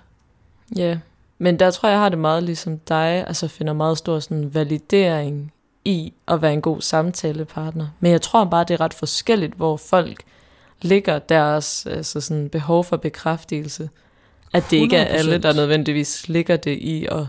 Ja, 0.77 0.99
men 1.39 1.59
der 1.59 1.71
tror 1.71 1.89
jeg, 1.89 1.95
jeg 1.95 2.01
har 2.03 2.09
det 2.09 2.19
meget 2.19 2.43
ligesom 2.43 2.79
dig, 2.79 3.25
altså 3.27 3.49
finder 3.49 3.73
meget 3.73 3.99
stor 3.99 4.19
sådan 4.19 4.55
validering 4.55 5.53
i 5.85 6.13
at 6.29 6.43
være 6.43 6.53
en 6.53 6.63
god 6.63 6.81
samtalepartner. 6.81 7.87
Men 8.01 8.13
jeg 8.13 8.23
tror 8.23 8.45
bare, 8.45 8.65
det 8.65 8.75
er 8.75 8.81
ret 8.81 8.95
forskelligt, 8.95 9.55
hvor 9.55 9.77
folk 9.77 10.23
ligger 10.83 11.19
deres 11.19 11.87
altså 11.87 12.21
sådan 12.21 12.49
behov 12.49 12.85
for 12.85 12.97
bekræftelse. 12.97 13.91
At 14.53 14.65
det 14.71 14.77
ikke 14.77 14.97
er 14.97 15.05
alle, 15.05 15.37
100%. 15.37 15.39
der 15.39 15.53
nødvendigvis 15.53 16.29
ligger 16.29 16.57
det 16.57 16.79
i 16.79 17.07
at 17.11 17.27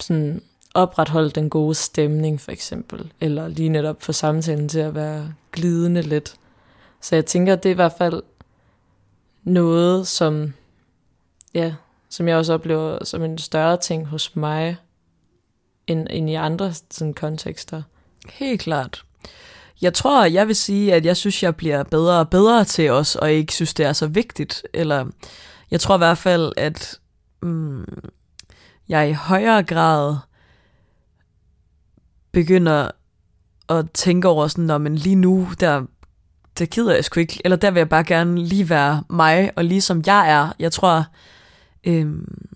sådan 0.00 0.42
opretholde 0.74 1.30
den 1.30 1.50
gode 1.50 1.74
stemning, 1.74 2.40
for 2.40 2.52
eksempel. 2.52 3.12
Eller 3.20 3.48
lige 3.48 3.68
netop 3.68 4.02
få 4.02 4.12
samtalen 4.12 4.68
til 4.68 4.78
at 4.78 4.94
være 4.94 5.34
glidende 5.52 6.02
lidt. 6.02 6.34
Så 7.00 7.14
jeg 7.14 7.26
tænker, 7.26 7.56
det 7.56 7.68
er 7.68 7.70
i 7.70 7.74
hvert 7.74 7.94
fald 7.98 8.22
noget, 9.44 10.06
som, 10.06 10.54
ja, 11.54 11.74
som 12.08 12.28
jeg 12.28 12.36
også 12.36 12.54
oplever 12.54 13.04
som 13.04 13.22
en 13.22 13.38
større 13.38 13.76
ting 13.76 14.06
hos 14.06 14.36
mig, 14.36 14.76
end, 15.86 16.06
end 16.10 16.30
i 16.30 16.34
andre 16.34 16.72
sådan, 16.90 17.14
kontekster. 17.14 17.82
Helt 18.30 18.60
klart. 18.60 19.04
Jeg 19.82 19.94
tror, 19.94 20.24
jeg 20.24 20.46
vil 20.46 20.56
sige, 20.56 20.94
at 20.94 21.06
jeg 21.06 21.16
synes, 21.16 21.42
jeg 21.42 21.56
bliver 21.56 21.82
bedre 21.82 22.18
og 22.18 22.30
bedre 22.30 22.64
til 22.64 22.90
os, 22.90 23.16
og 23.16 23.32
ikke 23.32 23.52
synes, 23.52 23.74
det 23.74 23.86
er 23.86 23.92
så 23.92 24.06
vigtigt. 24.06 24.62
Eller 24.74 25.06
jeg 25.70 25.80
tror 25.80 25.94
i 25.94 25.98
hvert 25.98 26.18
fald, 26.18 26.52
at 26.56 27.00
mm, 27.42 27.84
jeg 28.88 29.10
i 29.10 29.12
højere 29.12 29.62
grad 29.62 30.16
begynder 32.32 32.90
at 33.68 33.90
tænke 33.90 34.28
over 34.28 34.48
sådan, 34.48 34.64
når 34.64 34.78
men 34.78 34.94
lige 34.94 35.16
nu, 35.16 35.48
der, 35.60 35.82
der 36.58 36.66
gider 36.66 36.94
jeg 36.94 37.04
sgu 37.04 37.20
ikke, 37.20 37.40
eller 37.44 37.56
der 37.56 37.70
vil 37.70 37.80
jeg 37.80 37.88
bare 37.88 38.04
gerne 38.04 38.44
lige 38.44 38.70
være 38.70 39.02
mig, 39.10 39.50
og 39.56 39.64
lige 39.64 39.80
som 39.80 40.02
jeg 40.06 40.30
er. 40.30 40.52
Jeg 40.58 40.72
tror, 40.72 41.06
øhm, 41.84 42.48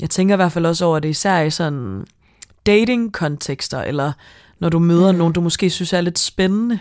jeg 0.00 0.10
tænker 0.10 0.34
i 0.34 0.36
hvert 0.36 0.52
fald 0.52 0.66
også 0.66 0.84
over 0.84 0.98
det, 0.98 1.08
især 1.08 1.40
i 1.40 1.50
sådan 1.50 2.06
dating-kontekster, 2.66 3.82
eller 3.82 4.12
når 4.60 4.68
du 4.68 4.78
møder 4.78 5.12
Mm. 5.12 5.18
nogen, 5.18 5.32
du 5.32 5.40
måske 5.40 5.70
synes 5.70 5.92
er 5.92 6.00
lidt 6.00 6.18
spændende. 6.18 6.78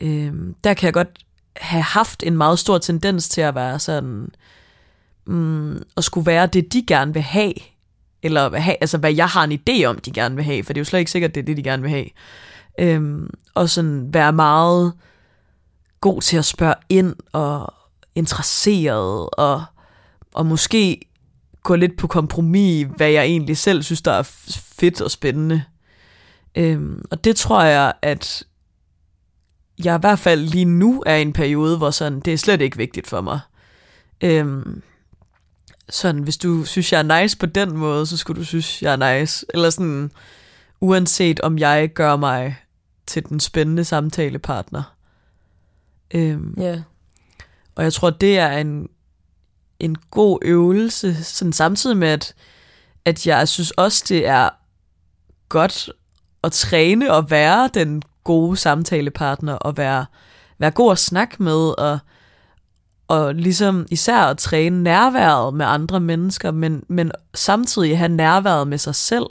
Øhm, 0.00 0.54
der 0.64 0.74
kan 0.74 0.86
jeg 0.86 0.94
godt 0.94 1.18
have 1.56 1.82
haft 1.82 2.22
en 2.22 2.36
meget 2.36 2.58
stor 2.58 2.78
tendens 2.78 3.28
til 3.28 3.40
at 3.40 3.54
være 3.54 3.78
sådan, 3.78 4.28
mm, 5.26 5.82
at 5.96 6.04
skulle 6.04 6.26
være 6.26 6.46
det, 6.46 6.72
de 6.72 6.84
gerne 6.86 7.12
vil 7.12 7.22
have, 7.22 7.52
eller 8.22 8.48
hvad, 8.48 8.60
have, 8.60 8.76
altså 8.80 8.98
hvad 8.98 9.14
jeg 9.14 9.26
har 9.28 9.44
en 9.44 9.52
idé 9.60 9.84
om, 9.84 9.98
de 9.98 10.10
gerne 10.10 10.34
vil 10.34 10.44
have, 10.44 10.64
for 10.64 10.72
det 10.72 10.78
er 10.78 10.80
jo 10.80 10.84
slet 10.84 10.98
ikke 10.98 11.10
sikkert, 11.10 11.34
det 11.34 11.40
er 11.40 11.44
det, 11.44 11.56
de 11.56 11.62
gerne 11.62 11.82
vil 11.82 11.90
have. 11.90 12.06
Øhm, 12.80 13.30
og 13.54 13.70
sådan 13.70 14.14
være 14.14 14.32
meget 14.32 14.92
god 16.00 16.22
til 16.22 16.36
at 16.36 16.44
spørge 16.44 16.74
ind, 16.88 17.14
og 17.32 17.74
interesseret, 18.14 19.28
og, 19.32 19.64
og 20.34 20.46
måske 20.46 21.00
gå 21.62 21.74
lidt 21.74 21.96
på 21.96 22.06
kompromis, 22.06 22.86
hvad 22.96 23.10
jeg 23.10 23.24
egentlig 23.24 23.56
selv 23.56 23.82
synes, 23.82 24.02
der 24.02 24.12
er 24.12 24.22
fedt 24.78 25.00
og 25.00 25.10
spændende. 25.10 25.62
Øhm, 26.58 27.02
og 27.10 27.24
det 27.24 27.36
tror 27.36 27.62
jeg, 27.62 27.92
at 28.02 28.44
jeg 29.84 29.96
i 29.96 30.00
hvert 30.00 30.18
fald 30.18 30.40
lige 30.40 30.64
nu 30.64 31.02
er 31.06 31.14
i 31.14 31.22
en 31.22 31.32
periode, 31.32 31.76
hvor 31.76 31.90
sådan, 31.90 32.20
det 32.20 32.32
er 32.32 32.38
slet 32.38 32.60
ikke 32.60 32.76
vigtigt 32.76 33.06
for 33.06 33.20
mig. 33.20 33.40
Øhm, 34.20 34.82
sådan, 35.88 36.22
hvis 36.22 36.36
du 36.36 36.64
synes, 36.64 36.92
jeg 36.92 36.98
er 36.98 37.20
nice 37.22 37.38
på 37.38 37.46
den 37.46 37.76
måde, 37.76 38.06
så 38.06 38.16
skulle 38.16 38.40
du 38.40 38.44
synes, 38.44 38.82
jeg 38.82 38.92
er 38.92 39.18
nice. 39.20 39.46
Eller 39.54 39.70
sådan, 39.70 40.10
uanset 40.80 41.40
om 41.40 41.58
jeg 41.58 41.88
gør 41.94 42.16
mig 42.16 42.56
til 43.06 43.28
den 43.28 43.40
spændende 43.40 43.84
samtalepartner. 43.84 44.82
Øhm, 46.14 46.54
Ja. 46.58 46.82
og 47.74 47.84
jeg 47.84 47.92
tror, 47.92 48.10
det 48.10 48.38
er 48.38 48.58
en, 48.58 48.88
en 49.80 49.96
god 50.10 50.38
øvelse, 50.42 51.24
sådan 51.24 51.52
samtidig 51.52 51.96
med, 51.96 52.08
at, 52.08 52.34
at 53.04 53.26
jeg 53.26 53.48
synes 53.48 53.70
også, 53.70 54.04
det 54.08 54.26
er 54.26 54.48
godt 55.48 55.90
at 56.44 56.52
træne 56.52 57.12
og 57.12 57.30
være 57.30 57.70
den 57.74 58.02
gode 58.24 58.56
samtalepartner, 58.56 59.54
og 59.54 59.76
være, 59.76 60.06
være 60.58 60.70
god 60.70 60.92
at 60.92 60.98
snakke 60.98 61.42
med, 61.42 61.78
og, 61.78 61.98
og 63.08 63.34
ligesom 63.34 63.86
især 63.90 64.18
at 64.18 64.38
træne 64.38 64.82
nærværet 64.82 65.54
med 65.54 65.66
andre 65.66 66.00
mennesker, 66.00 66.50
men, 66.50 66.84
men 66.88 67.12
samtidig 67.34 67.98
have 67.98 68.08
nærværet 68.08 68.68
med 68.68 68.78
sig 68.78 68.94
selv, 68.94 69.26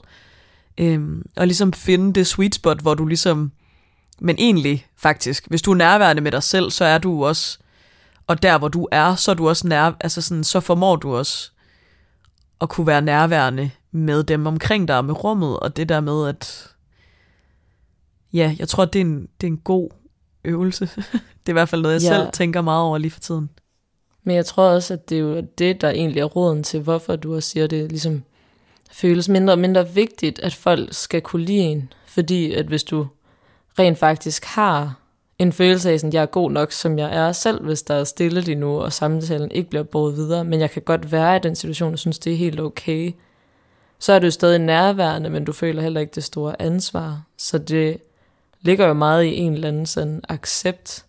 øhm, 0.77 1.25
og 1.35 1.47
ligesom 1.47 1.73
finde 1.73 2.13
det 2.13 2.27
sweet 2.27 2.55
spot, 2.55 2.81
hvor 2.81 2.93
du 2.93 3.05
ligesom, 3.05 3.51
men 4.19 4.35
egentlig 4.39 4.85
faktisk, 4.97 5.47
hvis 5.47 5.61
du 5.61 5.71
er 5.71 5.75
nærværende 5.75 6.21
med 6.21 6.31
dig 6.31 6.43
selv, 6.43 6.71
så 6.71 6.85
er 6.85 6.97
du 6.97 7.25
også 7.25 7.57
og 8.27 8.43
der 8.43 8.57
hvor 8.57 8.67
du 8.67 8.87
er, 8.91 9.15
så 9.15 9.31
er 9.31 9.35
du 9.35 9.49
også 9.49 9.67
nær, 9.67 9.91
altså 9.99 10.21
sådan, 10.21 10.43
så 10.43 10.59
formår 10.59 10.95
du 10.95 11.15
også 11.15 11.51
at 12.61 12.69
kunne 12.69 12.87
være 12.87 13.01
nærværende 13.01 13.71
med 13.91 14.23
dem 14.23 14.47
omkring 14.47 14.87
dig, 14.87 15.05
med 15.05 15.23
rummet, 15.23 15.59
og 15.59 15.77
det 15.77 15.89
der 15.89 15.99
med, 15.99 16.27
at 16.27 16.67
ja, 18.33 18.55
jeg 18.59 18.67
tror, 18.67 18.85
det 18.85 18.99
er 19.01 19.05
en, 19.05 19.27
det 19.41 19.47
er 19.47 19.51
en 19.51 19.57
god 19.57 19.89
øvelse. 20.43 20.85
det 21.45 21.45
er 21.45 21.49
i 21.49 21.53
hvert 21.53 21.69
fald 21.69 21.81
noget, 21.81 22.03
jeg 22.03 22.11
Ja. 22.11 22.17
selv 22.17 22.31
tænker 22.33 22.61
meget 22.61 22.83
over 22.83 22.97
lige 22.97 23.11
for 23.11 23.19
tiden. 23.19 23.49
Men 24.23 24.35
jeg 24.35 24.45
tror 24.45 24.63
også, 24.69 24.93
at 24.93 25.09
det 25.09 25.15
er 25.15 25.19
jo 25.21 25.41
det, 25.57 25.81
der 25.81 25.89
egentlig 25.89 26.19
er 26.19 26.25
råden 26.25 26.63
til, 26.63 26.79
hvorfor 26.79 27.15
du 27.15 27.35
også 27.35 27.49
siger, 27.49 27.67
det 27.67 27.89
ligesom 27.89 28.23
føles 28.91 29.29
mindre 29.29 29.53
og 29.53 29.59
mindre 29.59 29.89
vigtigt, 29.89 30.39
at 30.39 30.53
folk 30.53 30.93
skal 30.93 31.21
kunne 31.21 31.45
lide 31.45 31.59
en. 31.59 31.93
Fordi 32.07 32.53
at 32.53 32.65
hvis 32.65 32.83
du 32.83 33.07
rent 33.79 33.97
faktisk 33.97 34.45
har 34.45 34.99
en 35.39 35.53
følelse 35.53 35.89
af, 35.89 35.93
at 35.93 36.13
jeg 36.13 36.21
er 36.21 36.25
god 36.25 36.51
nok, 36.51 36.71
som 36.71 36.99
jeg 36.99 37.15
er 37.15 37.31
selv, 37.31 37.63
hvis 37.65 37.81
der 37.83 37.93
er 37.95 38.03
stille 38.03 38.41
lige 38.41 38.55
nu, 38.55 38.79
og 38.79 38.93
samtalen 38.93 39.51
ikke 39.51 39.69
bliver 39.69 39.83
båret 39.83 40.15
videre, 40.15 40.43
men 40.45 40.59
jeg 40.59 40.71
kan 40.71 40.81
godt 40.81 41.11
være 41.11 41.35
i 41.35 41.39
den 41.39 41.55
situation, 41.55 41.93
og 41.93 41.99
synes, 41.99 42.19
det 42.19 42.33
er 42.33 42.37
helt 42.37 42.59
okay, 42.59 43.11
så 43.99 44.13
er 44.13 44.19
du 44.19 44.31
stadig 44.31 44.59
nærværende, 44.59 45.29
men 45.29 45.45
du 45.45 45.53
føler 45.53 45.81
heller 45.81 46.01
ikke 46.01 46.15
det 46.15 46.23
store 46.23 46.61
ansvar. 46.61 47.21
Så 47.37 47.57
det 47.57 47.97
ligger 48.61 48.87
jo 48.87 48.93
meget 48.93 49.23
i 49.23 49.35
en 49.35 49.53
eller 49.53 49.67
anden 49.67 49.85
sådan 49.85 50.21
accept 50.29 51.05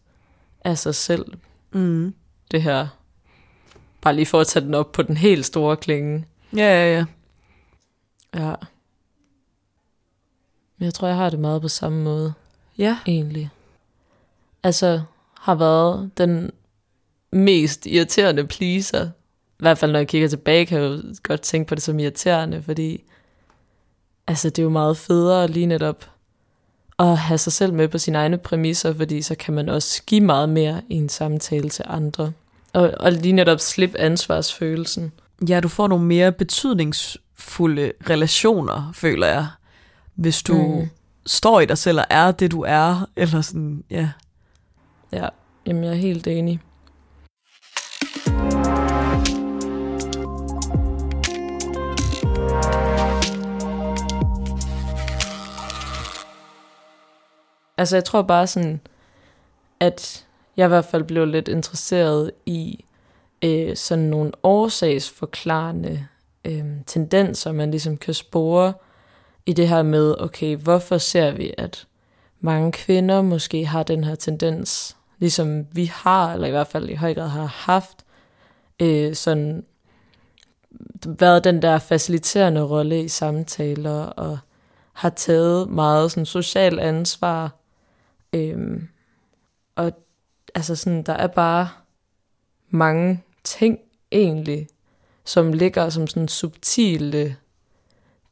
af 0.64 0.78
sig 0.78 0.95
selv, 0.95 1.25
Mm. 1.73 2.14
det 2.50 2.62
her. 2.62 2.87
Bare 4.00 4.14
lige 4.14 4.26
for 4.26 4.40
at 4.40 4.47
tage 4.47 4.64
den 4.64 4.75
op 4.75 4.93
på 4.93 5.02
den 5.02 5.17
helt 5.17 5.47
store 5.47 5.76
klinge. 5.76 6.26
Ja, 6.57 6.59
ja, 6.85 6.93
ja. 6.99 7.05
Ja. 8.45 8.55
Men 10.78 10.85
jeg 10.85 10.95
tror, 10.95 11.09
jeg 11.09 11.17
har 11.17 11.31
det 11.31 11.38
meget 11.38 11.62
på 11.62 11.69
samme 11.69 12.02
måde, 12.02 12.33
Ja, 12.78 12.99
egentlig. 13.07 13.50
Altså, 14.62 15.02
har 15.40 15.55
været 15.55 16.11
den 16.19 16.50
mest 17.33 17.87
irriterende 17.87 18.47
pleaser. 18.47 19.07
I 19.07 19.11
hvert 19.59 19.78
fald, 19.78 19.93
når 19.93 19.99
jeg 19.99 20.09
kigger 20.09 20.28
tilbage, 20.28 20.67
kan 20.67 20.81
jeg 20.83 20.85
jo 20.88 21.02
godt 21.23 21.40
tænke 21.43 21.69
på 21.69 21.75
det 21.75 21.83
som 21.83 21.99
irriterende, 21.99 22.62
fordi 22.62 23.05
altså, 24.26 24.50
det 24.50 24.59
er 24.59 24.62
jo 24.62 24.69
meget 24.69 24.97
federe 24.97 25.49
lige 25.49 25.67
netop 25.67 26.11
at 26.99 27.19
have 27.19 27.38
sig 27.38 27.52
selv 27.52 27.73
med 27.73 27.88
på 27.88 27.99
sine 27.99 28.19
egne 28.19 28.38
præmisser, 28.38 28.95
fordi 28.95 29.23
så 29.23 29.35
kan 29.35 29.55
man 29.55 29.69
også 29.69 30.02
give 30.07 30.21
meget 30.21 30.49
mere 30.49 30.81
i 30.88 30.95
en 30.95 31.09
samtale 31.09 31.69
til 31.69 31.85
andre. 31.88 32.33
Og, 32.73 32.93
og 33.00 33.12
lige 33.12 33.33
netop 33.33 33.61
slippe 33.61 33.99
ansvarsfølelsen. 33.99 35.12
ja, 35.49 35.61
du 35.61 35.69
får 35.69 35.88
nogle 35.88 36.05
mere 36.05 36.33
betydningsfulde 36.33 37.93
relationer, 38.11 38.90
føler 38.95 39.26
jeg, 39.26 39.47
hvis 40.14 40.43
du 40.43 40.55
Mm. 40.81 40.88
står 41.26 41.61
i 41.61 41.67
dig 41.67 41.78
selv 41.78 41.99
og 41.99 42.05
er 42.11 42.31
det, 42.31 42.50
du 42.52 42.62
er, 42.69 43.09
eller 43.17 43.40
sådan, 43.40 43.85
ja. 43.90 44.09
Ja, 45.12 45.28
jamen 45.67 45.85
jeg 45.85 45.90
er 45.90 45.97
helt 45.97 46.26
enig. 46.26 46.61
Altså 57.78 57.97
jeg 57.97 58.04
tror 58.04 58.23
bare 58.23 58.47
sådan, 58.47 58.80
at 59.80 60.26
jeg 60.56 60.64
i 60.64 60.68
hvert 60.68 60.85
fald 60.85 61.04
blev 61.04 61.26
lidt 61.26 61.49
interesseret 61.49 62.30
i 62.47 62.85
øh, 63.44 63.76
sådan 63.76 64.04
nogle 64.04 64.32
årsagsforklarende 64.42 66.06
øh, 66.44 66.64
tendenser, 66.87 67.52
man 67.52 67.70
ligesom 67.70 67.97
kan 67.97 68.14
spore 68.14 68.73
i 69.47 69.52
det 69.52 69.68
her 69.68 69.82
med, 69.82 70.14
okay, 70.18 70.56
hvorfor 70.56 70.99
ser 70.99 71.30
vi, 71.30 71.54
at 71.58 71.87
mange 72.40 72.73
kvinder 72.73 73.23
måske 73.23 73.66
har 73.66 73.82
den 73.82 74.04
her 74.04 74.14
tendens, 74.14 74.97
ligesom 75.18 75.66
vi 75.73 75.85
har, 75.94 76.32
eller 76.32 76.47
i 76.47 76.50
hvert 76.50 76.66
fald 76.66 76.88
i 76.88 76.94
høj 76.94 77.14
grad 77.14 77.28
har 77.28 77.47
haft, 77.47 78.04
øh, 78.80 79.14
sådan 79.14 79.64
været 81.06 81.44
den 81.44 81.62
der 81.62 81.78
faciliterende 81.78 82.62
rolle 82.62 83.04
i 83.04 83.08
samtaler, 83.08 84.00
og 84.06 84.38
har 84.92 85.11
taget 85.11 85.70
meget 85.70 86.11
sådan 86.11 86.26
social 86.26 86.78
ansvar. 86.78 87.50
Øhm, 88.32 88.88
og 89.76 89.92
altså 90.54 90.76
sådan, 90.76 91.02
der 91.02 91.12
er 91.12 91.26
bare 91.26 91.68
mange 92.68 93.23
ting 93.44 93.78
egentlig, 94.12 94.68
som 95.25 95.52
ligger 95.52 95.88
som 95.88 96.06
sådan 96.06 96.28
subtile 96.28 97.37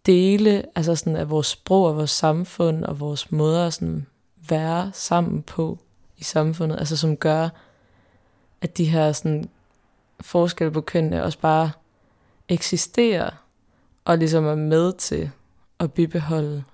dele 0.06 0.64
altså 0.74 0.94
sådan 0.94 1.16
af 1.16 1.30
vores 1.30 1.46
sprog 1.46 1.86
og 1.86 1.96
vores 1.96 2.10
samfund 2.10 2.84
og 2.84 3.00
vores 3.00 3.32
måder 3.32 3.66
at 3.66 3.74
sådan 3.74 4.06
være 4.48 4.90
sammen 4.94 5.42
på 5.42 5.78
i 6.16 6.24
samfundet, 6.24 6.78
altså 6.78 6.96
som 6.96 7.16
gør, 7.16 7.48
at 8.60 8.78
de 8.78 8.84
her 8.84 9.12
sådan 9.12 9.48
forskelle 10.20 10.72
på 10.72 10.80
kønnene 10.80 11.24
også 11.24 11.38
bare 11.38 11.70
eksisterer 12.48 13.30
og 14.04 14.18
ligesom 14.18 14.46
er 14.46 14.54
med 14.54 14.92
til 14.92 15.30
at 15.78 15.92
bibeholde 15.92 16.64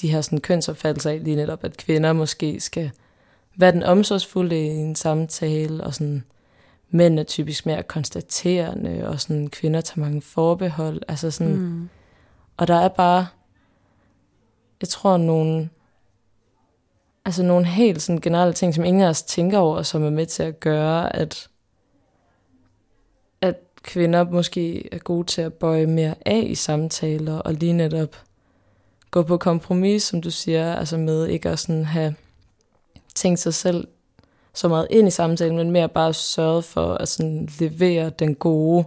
de 0.00 0.10
her 0.10 0.20
sådan 0.20 0.40
kønsopfattelser 0.40 1.10
af 1.10 1.24
lige 1.24 1.36
netop, 1.36 1.64
at 1.64 1.76
kvinder 1.76 2.12
måske 2.12 2.60
skal 2.60 2.90
være 3.56 3.72
den 3.72 3.82
omsorgsfulde 3.82 4.66
i 4.66 4.68
en 4.68 4.94
samtale, 4.94 5.84
og 5.84 5.94
sådan 5.94 6.24
mænd 6.90 7.18
er 7.18 7.24
typisk 7.24 7.66
mere 7.66 7.82
konstaterende, 7.82 9.08
og 9.08 9.20
sådan 9.20 9.48
kvinder 9.48 9.80
tager 9.80 10.06
mange 10.06 10.22
forbehold, 10.22 11.02
altså 11.08 11.30
sådan, 11.30 11.56
mm. 11.56 11.88
og 12.56 12.68
der 12.68 12.74
er 12.74 12.88
bare, 12.88 13.26
jeg 14.80 14.88
tror 14.88 15.16
nogle, 15.16 15.68
altså 17.24 17.42
nogle 17.42 17.66
helt 17.66 18.02
sådan 18.02 18.20
generelle 18.20 18.54
ting, 18.54 18.74
som 18.74 18.84
ingen 18.84 19.02
af 19.02 19.08
os 19.08 19.22
tænker 19.22 19.58
over, 19.58 19.82
som 19.82 20.04
er 20.04 20.10
med 20.10 20.26
til 20.26 20.42
at 20.42 20.60
gøre, 20.60 21.16
at, 21.16 21.48
at 23.40 23.56
kvinder 23.82 24.24
måske 24.24 24.94
er 24.94 24.98
gode 24.98 25.26
til 25.26 25.42
at 25.42 25.54
bøje 25.54 25.86
mere 25.86 26.14
af 26.26 26.44
i 26.46 26.54
samtaler, 26.54 27.38
og 27.38 27.54
lige 27.54 27.72
netop 27.72 28.16
gå 29.12 29.22
på 29.22 29.36
kompromis, 29.36 30.02
som 30.02 30.20
du 30.20 30.30
siger, 30.30 30.74
altså 30.74 30.96
med 30.96 31.26
ikke 31.26 31.48
at 31.48 31.58
sådan 31.58 31.84
have 31.84 32.14
tænkt 33.14 33.40
sig 33.40 33.54
selv 33.54 33.88
så 34.54 34.68
meget 34.68 34.86
ind 34.90 35.08
i 35.08 35.10
samtalen, 35.10 35.56
men 35.56 35.70
mere 35.70 35.88
bare 35.88 36.14
sørge 36.14 36.62
for 36.62 36.94
at 36.94 37.08
sådan 37.08 37.48
levere 37.58 38.10
den 38.10 38.34
gode 38.34 38.84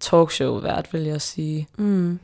talkshow-vært, 0.00 0.92
vil 0.92 1.02
jeg 1.02 1.20
sige. 1.20 1.68
Mm. 1.78 2.18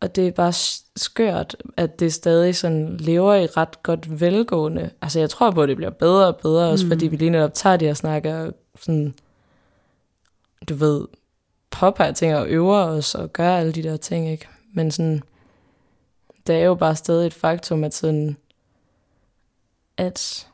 Og 0.00 0.16
det 0.16 0.28
er 0.28 0.32
bare 0.32 0.52
skørt, 0.96 1.56
at 1.76 2.00
det 2.00 2.12
stadig 2.12 2.56
sådan 2.56 2.96
lever 2.96 3.34
i 3.34 3.46
ret 3.46 3.82
godt 3.82 4.20
velgående. 4.20 4.90
Altså 5.02 5.20
jeg 5.20 5.30
tror 5.30 5.50
på, 5.50 5.62
at 5.62 5.68
det 5.68 5.76
bliver 5.76 5.90
bedre 5.90 6.26
og 6.26 6.36
bedre, 6.36 6.70
også 6.70 6.84
mm. 6.84 6.90
fordi 6.90 7.06
vi 7.06 7.16
lige 7.16 7.30
netop 7.30 7.54
tager 7.54 7.76
de 7.76 7.84
her 7.84 7.94
snakker 7.94 8.50
sådan, 8.80 9.14
du 10.68 10.74
ved, 10.74 11.06
påpeger 11.70 12.12
ting 12.12 12.36
og 12.36 12.48
øver 12.48 12.76
os 12.76 13.14
og 13.14 13.32
gør 13.32 13.56
alle 13.56 13.72
de 13.72 13.82
der 13.82 13.96
ting, 13.96 14.30
ikke? 14.30 14.48
Men 14.72 14.90
sådan, 14.90 15.22
det 16.46 16.56
er 16.56 16.64
jo 16.64 16.74
bare 16.74 16.96
stadig 16.96 17.26
et 17.26 17.34
faktum, 17.34 17.84
at 17.84 17.94
sådan, 17.94 18.36
at 19.96 20.48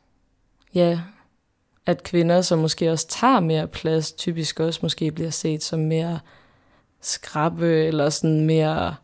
ja, 0.73 0.99
at 1.85 2.03
kvinder, 2.03 2.41
som 2.41 2.59
måske 2.59 2.91
også 2.91 3.07
tager 3.07 3.39
mere 3.39 3.67
plads, 3.67 4.11
typisk 4.11 4.59
også 4.59 4.79
måske 4.83 5.11
bliver 5.11 5.29
set 5.29 5.63
som 5.63 5.79
mere 5.79 6.19
skrabbe, 7.01 7.85
eller 7.85 8.09
sådan 8.09 8.45
mere, 8.45 8.95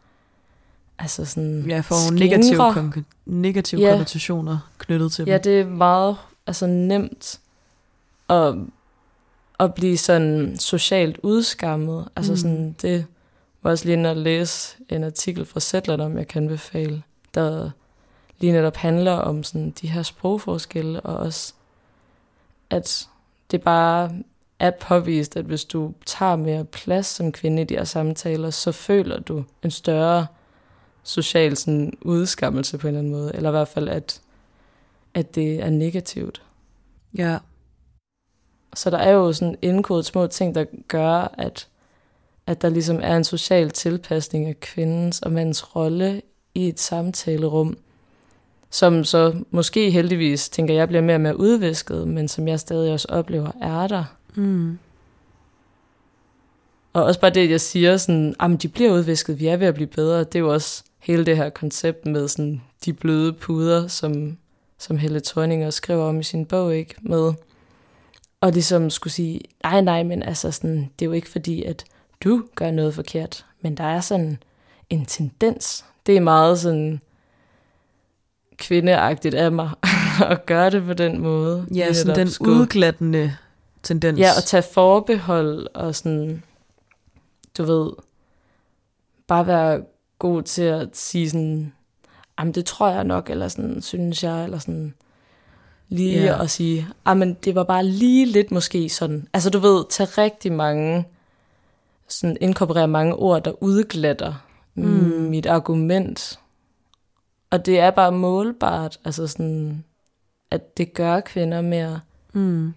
altså 1.00 1.26
sådan 1.26 1.66
Ja, 1.68 1.80
for 1.80 2.14
negative, 2.14 2.72
kon- 2.72 3.04
negative 3.26 3.82
ja. 3.82 3.90
konnotationer 3.92 4.70
knyttet 4.78 5.12
til 5.12 5.26
ja, 5.28 5.38
dem. 5.38 5.42
Ja, 5.46 5.52
det 5.52 5.62
er 5.62 5.66
meget 5.66 6.18
altså 6.48 6.68
nemt 6.68 7.40
at, 8.30 8.56
at 9.60 9.74
blive 9.74 9.98
sådan 9.98 10.58
socialt 10.60 11.18
udskammet. 11.24 12.08
Altså 12.16 12.32
mm. 12.32 12.38
sådan, 12.38 12.76
det 12.82 13.06
var 13.64 13.72
også 13.72 13.86
lige 13.86 14.08
at 14.08 14.18
læse 14.18 14.78
en 14.90 15.04
artikel 15.04 15.46
fra 15.46 15.60
Zetland, 15.60 16.02
om 16.02 16.18
jeg 16.18 16.28
kan 16.28 16.48
befale, 16.48 17.04
der 17.34 17.70
lige 18.40 18.54
netop 18.54 18.76
handler 18.76 19.12
om 19.12 19.44
sådan 19.44 19.72
de 19.82 19.88
her 19.88 20.04
sprogforskelle, 20.04 21.02
og 21.02 21.18
også 21.18 21.54
at 22.70 23.10
det 23.52 23.62
bare 23.62 24.12
er 24.60 24.72
påvist, 24.72 25.38
at 25.38 25.46
hvis 25.46 25.66
du 25.66 25.94
tager 26.06 26.36
mere 26.36 26.66
plads 26.66 27.06
som 27.06 27.32
kvinde 27.32 27.62
i 27.62 27.66
de 27.66 27.76
her 27.76 27.84
samtaler, 27.84 28.50
så 28.50 28.72
føler 28.72 29.20
du 29.20 29.44
en 29.64 29.72
større 29.72 30.28
social 31.04 31.58
sådan, 31.58 31.98
udskammelse 32.02 32.78
på 32.78 32.88
en 32.88 32.96
eller 32.96 33.00
anden 33.00 33.14
måde, 33.14 33.36
eller 33.36 33.50
i 33.50 33.52
hvert 33.52 33.68
fald, 33.68 33.90
at, 33.90 34.22
at 35.14 35.36
det 35.36 35.64
er 35.64 35.70
negativt. 35.70 36.42
Ja. 37.18 37.38
Så 38.74 38.90
der 38.90 38.98
er 38.98 39.12
jo 39.12 39.34
sådan 39.34 39.58
indkodet 39.62 40.06
små 40.06 40.28
ting, 40.28 40.56
der 40.56 40.66
gør, 40.88 41.34
at, 41.38 41.68
at 42.50 42.62
der 42.62 42.70
ligesom 42.70 43.00
er 43.04 43.18
en 43.18 43.24
social 43.24 43.70
tilpasning 43.70 44.48
af 44.48 44.60
kvindens 44.60 45.20
og 45.22 45.32
mandens 45.32 45.76
rolle 45.76 46.22
i 46.56 46.68
et 46.68 46.80
samtalerum, 46.80 47.78
som 48.70 49.04
så 49.04 49.44
måske 49.52 49.92
heldigvis, 49.92 50.50
tænker 50.50 50.74
jeg, 50.74 50.88
bliver 50.88 51.02
mere 51.02 51.16
og 51.16 51.22
mere 51.22 51.40
udvisket, 51.40 52.08
men 52.08 52.28
som 52.28 52.48
jeg 52.48 52.60
stadig 52.60 52.94
også 52.94 53.08
oplever 53.10 53.52
er 53.62 53.88
der. 53.88 54.04
Mm. 54.36 54.78
Og 56.94 57.04
også 57.04 57.20
bare 57.20 57.32
det, 57.32 57.50
jeg 57.50 57.62
siger, 57.62 57.98
sådan, 57.98 58.36
at 58.40 58.62
de 58.62 58.68
bliver 58.68 58.94
udvisket, 58.94 59.40
vi 59.40 59.48
er 59.48 59.58
ved 59.58 59.68
at 59.68 59.74
blive 59.74 59.88
bedre, 59.88 60.20
det 60.20 60.36
er 60.36 60.40
jo 60.40 60.54
også 60.54 60.84
hele 61.00 61.26
det 61.26 61.38
her 61.38 61.50
koncept 61.50 62.06
med 62.06 62.28
sådan, 62.28 62.62
de 62.86 62.94
bløde 62.94 63.34
puder, 63.34 63.88
som, 63.88 64.38
som 64.78 64.98
Helle 64.98 65.20
Thorninger 65.20 65.70
skriver 65.70 66.04
om 66.04 66.20
i 66.20 66.24
sin 66.24 66.46
bog, 66.46 66.76
ikke? 66.76 66.96
Med, 67.02 67.34
og 68.42 68.52
ligesom 68.52 68.90
skulle 68.90 69.14
sige, 69.14 69.42
nej, 69.64 69.82
nej, 69.82 70.04
men 70.04 70.24
altså 70.24 70.52
sådan, 70.52 70.90
det 71.00 71.06
er 71.06 71.10
jo 71.10 71.12
ikke 71.12 71.30
fordi, 71.30 71.64
at 71.64 71.86
du 72.24 72.44
gør 72.56 72.72
noget 72.72 72.96
forkert, 72.96 73.46
men 73.62 73.78
der 73.78 73.84
er 73.84 74.02
sådan 74.02 74.44
en 74.90 75.06
tendens. 75.06 75.86
Det 76.06 76.18
er 76.18 76.22
meget 76.22 76.60
sådan, 76.60 77.02
kvindeagtigt 78.58 79.36
af 79.36 79.52
mig 79.52 79.70
at 80.32 80.46
gøre 80.46 80.70
det 80.70 80.86
på 80.86 80.94
den 80.94 81.22
måde. 81.22 81.66
Ja, 81.76 81.94
sådan 81.94 82.16
den 82.16 82.30
skulle, 82.30 82.62
udglattende 82.62 83.36
tendens. 83.84 84.20
Ja, 84.20 84.30
at 84.38 84.44
tage 84.44 84.64
forbehold 84.74 85.68
og 85.74 85.96
sådan, 85.96 86.44
du 87.58 87.64
ved, 87.64 87.92
bare 89.28 89.48
være 89.48 89.82
god 90.20 90.44
til 90.44 90.62
at 90.62 90.90
sige 90.94 91.30
sådan, 91.30 91.74
jamen 92.40 92.54
det 92.54 92.66
tror 92.66 92.90
jeg 92.90 93.04
nok, 93.04 93.30
eller 93.30 93.48
sådan, 93.48 93.82
synes 93.82 94.24
jeg, 94.24 94.44
eller 94.44 94.60
sådan, 94.60 94.94
lige 95.90 96.24
yeah. 96.24 96.42
at 96.42 96.50
sige, 96.50 96.88
men 97.06 97.34
det 97.34 97.56
var 97.56 97.64
bare 97.64 97.86
lige 97.86 98.26
lidt 98.26 98.52
måske 98.52 98.90
sådan. 98.90 99.28
Altså 99.34 99.50
du 99.50 99.60
ved, 99.60 99.84
tage 99.90 100.10
rigtig 100.24 100.52
mange, 100.52 101.06
sådan 102.10 102.38
inkorporere 102.42 102.88
mange 102.88 103.16
ord, 103.16 103.44
der 103.44 103.64
udglatter 103.64 104.34
mm. 104.76 104.84
mit 105.30 105.46
argument, 105.46 106.40
og 107.52 107.66
det 107.66 107.80
er 107.80 107.92
bare 107.92 108.12
målbart, 108.12 109.00
altså 109.06 109.28
sådan, 109.28 109.84
at 110.52 110.78
det 110.78 110.94
gør 110.94 111.20
kvinder 111.20 111.62
mere. 111.62 112.00
Mm. 112.34 112.74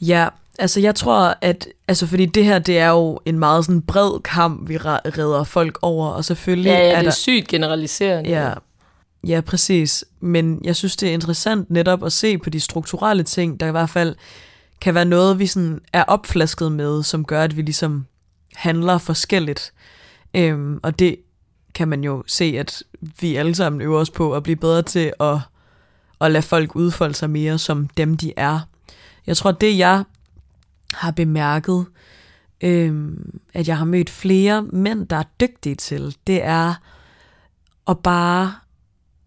Ja, 0.00 0.28
altså 0.58 0.80
jeg 0.80 0.94
tror, 0.94 1.34
at, 1.40 1.68
altså 1.88 2.06
fordi 2.06 2.26
det 2.26 2.44
her, 2.44 2.58
det 2.58 2.78
er 2.78 2.90
jo 2.90 3.20
en 3.24 3.38
meget 3.38 3.64
sådan 3.64 3.82
bred 3.82 4.20
kamp, 4.20 4.68
vi 4.68 4.76
redder 4.76 5.44
folk 5.44 5.78
over, 5.82 6.08
og 6.08 6.24
selvfølgelig 6.24 6.70
ja, 6.70 6.78
ja, 6.78 6.92
er 6.92 6.98
det 6.98 7.06
er 7.06 7.10
sygt 7.10 7.48
generaliserende. 7.48 8.30
Ja, 8.30 8.52
ja, 9.26 9.40
præcis. 9.40 10.04
Men 10.20 10.60
jeg 10.64 10.76
synes, 10.76 10.96
det 10.96 11.08
er 11.08 11.12
interessant 11.12 11.70
netop 11.70 12.04
at 12.04 12.12
se 12.12 12.38
på 12.38 12.50
de 12.50 12.60
strukturelle 12.60 13.22
ting, 13.22 13.60
der 13.60 13.66
i 13.66 13.70
hvert 13.70 13.90
fald 13.90 14.16
kan 14.80 14.94
være 14.94 15.04
noget, 15.04 15.38
vi 15.38 15.46
sådan 15.46 15.80
er 15.92 16.04
opflasket 16.04 16.72
med, 16.72 17.02
som 17.02 17.24
gør, 17.24 17.42
at 17.42 17.56
vi 17.56 17.62
ligesom 17.62 18.06
handler 18.54 18.98
forskelligt. 18.98 19.72
Øhm, 20.34 20.80
og 20.82 20.98
det 20.98 21.16
kan 21.74 21.88
man 21.88 22.04
jo 22.04 22.24
se, 22.26 22.44
at 22.58 22.82
vi 23.20 23.36
alle 23.36 23.54
sammen 23.54 23.80
øver 23.80 24.00
os 24.00 24.10
på 24.10 24.34
at 24.34 24.42
blive 24.42 24.56
bedre 24.56 24.82
til 24.82 25.12
at, 25.20 25.38
at 26.20 26.30
lade 26.30 26.42
folk 26.42 26.76
udfolde 26.76 27.14
sig 27.14 27.30
mere 27.30 27.58
som 27.58 27.88
dem, 27.88 28.16
de 28.16 28.32
er. 28.36 28.60
Jeg 29.26 29.36
tror, 29.36 29.52
det 29.52 29.78
jeg 29.78 30.04
har 30.94 31.10
bemærket, 31.10 31.86
øhm, 32.60 33.40
at 33.54 33.68
jeg 33.68 33.78
har 33.78 33.84
mødt 33.84 34.10
flere 34.10 34.62
mænd, 34.62 35.06
der 35.06 35.16
er 35.16 35.24
dygtige 35.40 35.74
til, 35.74 36.16
det 36.26 36.44
er 36.44 36.74
at 37.88 37.98
bare 37.98 38.54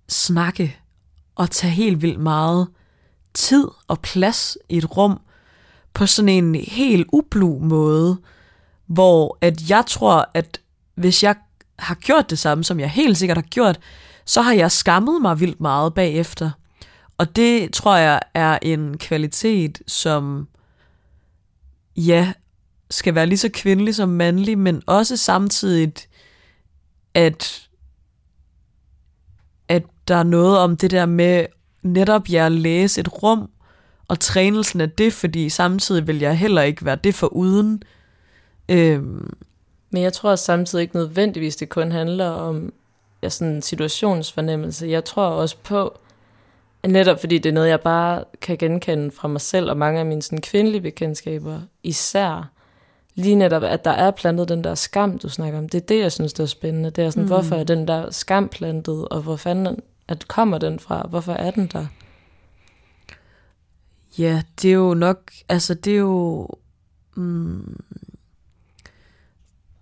snakke 0.10 0.78
og 1.36 1.52
tage 1.52 1.74
helt 1.74 2.02
vildt 2.02 2.20
meget 2.20 2.68
tid 3.34 3.68
og 3.88 4.00
plads 4.00 4.58
i 4.70 4.78
et 4.78 4.98
rum 4.98 5.20
på 5.98 6.06
sådan 6.06 6.30
en 6.30 6.56
helt 6.56 7.08
ublu 7.14 7.60
måde, 7.60 8.18
hvor 8.86 9.38
at 9.42 9.70
jeg 9.70 9.84
tror, 9.88 10.30
at 10.34 10.62
hvis 10.96 11.24
jeg 11.24 11.36
har 11.80 11.96
gjort 11.96 12.30
det 12.30 12.40
samme, 12.40 12.64
som 12.64 12.80
jeg 12.80 12.90
helt 12.90 13.18
sikkert 13.18 13.38
har 13.38 13.42
gjort, 13.42 13.80
så 14.26 14.42
har 14.42 14.54
jeg 14.54 14.72
skammet 14.72 15.22
mig 15.22 15.40
vildt 15.40 15.62
meget 15.62 15.94
bagefter. 15.94 16.52
Og 17.18 17.36
det 17.36 17.74
tror 17.74 17.96
jeg 17.96 18.20
er 18.34 18.60
en 18.62 18.98
kvalitet, 18.98 19.82
som 19.88 20.48
ja, 21.96 22.34
skal 22.90 23.16
være 23.16 23.26
lige 23.26 23.38
så 23.38 23.50
kvindelig 23.54 23.96
som 23.96 24.10
mandlig, 24.10 24.58
men 24.58 24.82
også 24.86 25.18
samtidig, 25.18 25.94
at, 27.14 27.70
at 29.68 29.84
der 30.08 30.16
er 30.16 30.24
noget 30.24 30.58
om 30.58 30.78
det 30.78 30.92
der 30.92 31.06
med 31.06 31.46
netop 31.84 32.30
jeg 32.30 32.46
at 32.46 32.52
læse 32.52 33.02
et 33.02 33.24
rum, 33.24 33.50
og 34.08 34.20
trænelsen 34.20 34.82
af 34.82 34.92
det, 34.92 35.14
fordi 35.14 35.50
samtidig 35.50 36.08
vil 36.08 36.20
jeg 36.20 36.38
heller 36.38 36.62
ikke 36.62 36.86
være 36.86 36.96
det 36.96 37.16
for 37.16 37.28
uden. 37.28 37.84
Øhm. 38.70 39.34
Men 39.90 40.04
jeg 40.04 40.14
tror 40.14 40.36
samtidig 40.36 40.82
ikke 40.82 40.96
nødvendigvis, 40.96 41.56
det 41.56 41.70
kun 41.70 41.92
handler 41.92 42.30
om 42.30 42.74
ja, 43.24 43.30
sådan 43.30 43.62
situationsfornemmelse. 43.62 44.88
Jeg 44.88 45.06
tror 45.06 45.26
også 45.26 45.56
på, 45.64 46.00
netop 46.88 47.20
fordi 47.20 47.38
det 47.38 47.50
er 47.50 47.54
noget, 47.54 47.70
jeg 47.70 47.82
bare 47.82 48.24
kan 48.42 48.58
genkende 48.58 49.12
fra 49.12 49.28
mig 49.28 49.42
selv 49.42 49.70
og 49.70 49.78
mange 49.78 50.00
af 50.00 50.06
mine 50.06 50.22
sådan, 50.22 50.42
kvindelige 50.42 50.82
bekendtskaber, 50.82 51.60
især 51.84 52.52
lige 53.16 53.36
netop, 53.36 53.64
at 53.64 53.86
der 53.86 53.92
er 53.92 54.12
plantet 54.12 54.50
den 54.50 54.64
der 54.64 54.76
skam, 54.76 55.20
du 55.20 55.30
snakker 55.30 55.60
om. 55.60 55.70
Det 55.70 55.82
er 55.82 55.86
det, 55.86 56.00
jeg 56.00 56.12
synes, 56.12 56.34
det 56.34 56.44
er 56.44 56.48
spændende. 56.48 56.90
Det 56.90 57.04
er 57.04 57.10
sådan, 57.10 57.24
mm. 57.24 57.28
hvorfor 57.28 57.56
er 57.56 57.64
den 57.64 57.88
der 57.88 58.12
skam 58.12 58.50
plantet, 58.50 59.08
og 59.08 59.22
hvor 59.22 59.36
fanden 59.36 59.80
at 60.08 60.28
kommer 60.28 60.58
den 60.58 60.80
fra? 60.80 61.08
Hvorfor 61.10 61.34
er 61.34 61.52
den 61.52 61.68
der? 61.74 61.86
Ja, 64.18 64.42
det 64.62 64.70
er 64.70 64.76
jo 64.76 64.94
nok, 64.94 65.32
altså 65.50 65.74
det 65.74 65.94
er 65.94 65.98
jo, 65.98 66.48
mm, 67.16 67.82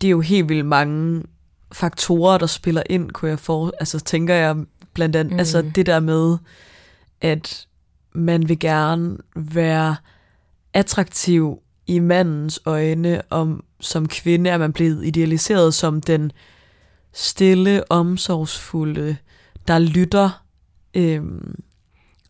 det 0.01 0.07
er 0.07 0.11
jo 0.11 0.21
helt 0.21 0.49
vildt 0.49 0.65
mange 0.65 1.23
faktorer, 1.71 2.37
der 2.37 2.47
spiller 2.47 2.83
ind, 2.89 3.11
kunne 3.11 3.29
jeg 3.29 3.39
for, 3.39 3.73
altså 3.79 3.99
tænker 3.99 4.33
jeg 4.33 4.55
blandt 4.93 5.15
andet, 5.15 5.33
mm. 5.33 5.39
altså 5.39 5.71
det 5.75 5.85
der 5.85 5.99
med, 5.99 6.37
at 7.21 7.67
man 8.13 8.49
vil 8.49 8.59
gerne 8.59 9.17
være 9.35 9.95
attraktiv 10.73 11.59
i 11.87 11.99
mandens 11.99 12.59
øjne, 12.65 13.21
om 13.29 13.63
som 13.79 14.07
kvinde 14.07 14.49
er 14.49 14.57
man 14.57 14.73
blevet 14.73 15.05
idealiseret 15.05 15.73
som 15.73 16.01
den 16.01 16.31
stille, 17.13 17.91
omsorgsfulde, 17.91 19.17
der 19.67 19.79
lytter. 19.79 20.43
Øhm, 20.93 21.55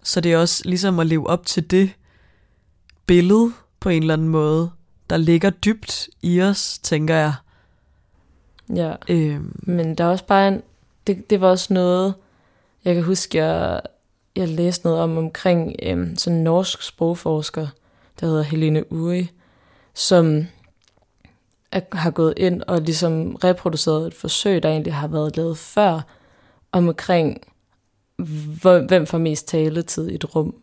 så 0.06 0.22
det 0.22 0.34
er 0.34 0.38
også 0.38 0.62
ligesom 0.65 1.00
at 1.00 1.08
leve 1.08 1.28
op 1.28 1.46
til 1.46 1.72
det 1.72 1.91
billede 3.06 3.52
på 3.80 3.89
en 3.89 4.04
eller 4.04 4.13
anden 4.13 4.28
måde, 4.28 4.72
der 5.10 5.18
ligger 5.18 5.50
dybt 5.50 6.10
i 6.22 6.41
os, 6.41 6.80
tænker 6.80 7.15
jeg. 7.15 7.34
Ja, 8.76 8.96
øhm. 9.10 9.60
men 9.63 9.96
der 9.96 10.04
er 10.04 10.08
også 10.08 10.26
bare 10.26 10.48
en, 10.48 10.62
det, 11.08 11.30
det 11.30 11.41
var 11.41 11.50
også 11.50 11.74
noget, 11.74 12.13
jeg 12.86 12.96
kan 12.96 13.04
huske, 13.04 13.38
jeg, 13.38 13.82
jeg 14.36 14.48
læste 14.48 14.86
noget 14.86 15.02
om 15.02 15.18
omkring 15.18 15.76
øhm, 15.84 16.18
sådan 16.18 16.38
en 16.38 16.44
norsk 16.44 16.82
sprogforsker, 16.82 17.68
der 18.20 18.28
hedder 18.28 18.44
Helene 18.44 18.91
Uri, 18.91 19.32
som 19.94 20.46
er, 21.72 21.82
har 21.91 22.12
gået 22.12 22.34
ind 22.38 22.62
og 22.68 22.82
ligesom 22.82 23.36
reproduceret 23.36 24.08
et 24.08 24.13
forsøg, 24.13 24.63
der 24.63 24.70
egentlig 24.70 24.94
har 24.94 25.08
været 25.08 25.38
lavet 25.38 25.58
før, 25.58 26.02
omkring 26.72 27.41
hvem 28.88 29.06
får 29.06 29.17
mest 29.17 29.47
taletid 29.47 30.10
i 30.10 30.15
et 30.15 30.36
rum. 30.36 30.56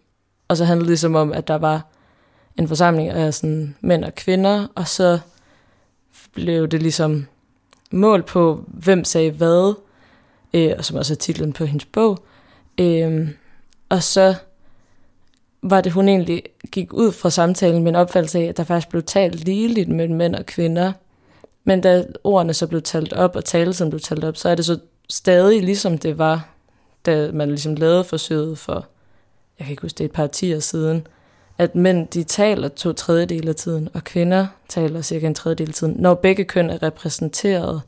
Og 0.48 0.56
så 0.56 0.64
handlede 0.64 0.84
det 0.84 0.90
ligesom 0.90 1.14
om, 1.14 1.32
at 1.32 1.48
der 1.48 1.58
var 1.58 1.86
en 2.58 2.68
forsamling 2.68 3.08
af 3.08 3.34
sådan 3.34 3.76
mænd 3.80 4.04
og 4.04 4.14
kvinder, 4.14 4.66
og 4.74 4.88
så 4.88 5.18
blev 6.32 6.68
det 6.68 6.82
ligesom 6.82 7.26
mål 7.90 8.22
på, 8.22 8.64
hvem 8.66 9.04
sagde 9.04 9.30
hvad, 9.30 9.74
øh, 10.54 10.74
og 10.78 10.84
som 10.84 10.96
også 10.96 11.14
er 11.14 11.16
titlen 11.16 11.52
på 11.52 11.64
hendes 11.64 11.84
bog. 11.84 12.24
Øh, 12.78 13.28
og 13.88 14.02
så 14.02 14.34
var 15.62 15.80
det, 15.80 15.92
hun 15.92 16.08
egentlig 16.08 16.42
gik 16.70 16.92
ud 16.92 17.12
fra 17.12 17.30
samtalen 17.30 17.82
med 17.82 17.92
en 17.92 17.96
opfattelse 17.96 18.38
af, 18.38 18.44
at 18.44 18.56
der 18.56 18.64
faktisk 18.64 18.88
blev 18.88 19.02
talt 19.02 19.44
ligeligt 19.44 19.88
mellem 19.88 20.16
mænd 20.16 20.34
og 20.34 20.46
kvinder. 20.46 20.92
Men 21.64 21.80
da 21.80 22.06
ordene 22.24 22.54
så 22.54 22.66
blev 22.66 22.82
talt 22.82 23.12
op, 23.12 23.36
og 23.36 23.44
talelsen 23.44 23.90
blev 23.90 24.00
talt 24.00 24.24
op, 24.24 24.36
så 24.36 24.48
er 24.48 24.54
det 24.54 24.64
så 24.64 24.78
stadig 25.08 25.62
ligesom 25.62 25.98
det 25.98 26.18
var, 26.18 26.48
da 27.06 27.30
man 27.32 27.48
ligesom 27.48 27.74
lavede 27.74 28.04
forsøget 28.04 28.58
for, 28.58 28.86
jeg 29.58 29.66
kan 29.66 29.70
ikke 29.70 29.82
huske 29.82 29.98
det, 29.98 30.04
et 30.04 30.12
par 30.12 30.26
tiger 30.26 30.60
siden, 30.60 31.06
at 31.58 31.74
mænd 31.74 32.08
de 32.08 32.22
taler 32.22 32.68
to 32.68 32.92
tredjedel 32.92 33.48
af 33.48 33.54
tiden, 33.54 33.88
og 33.94 34.04
kvinder 34.04 34.46
taler 34.68 35.02
cirka 35.02 35.26
en 35.26 35.34
tredjedel 35.34 35.68
af 35.68 35.74
tiden, 35.74 35.94
når 35.98 36.14
begge 36.14 36.44
køn 36.44 36.70
er 36.70 36.82
repræsenteret 36.82 37.82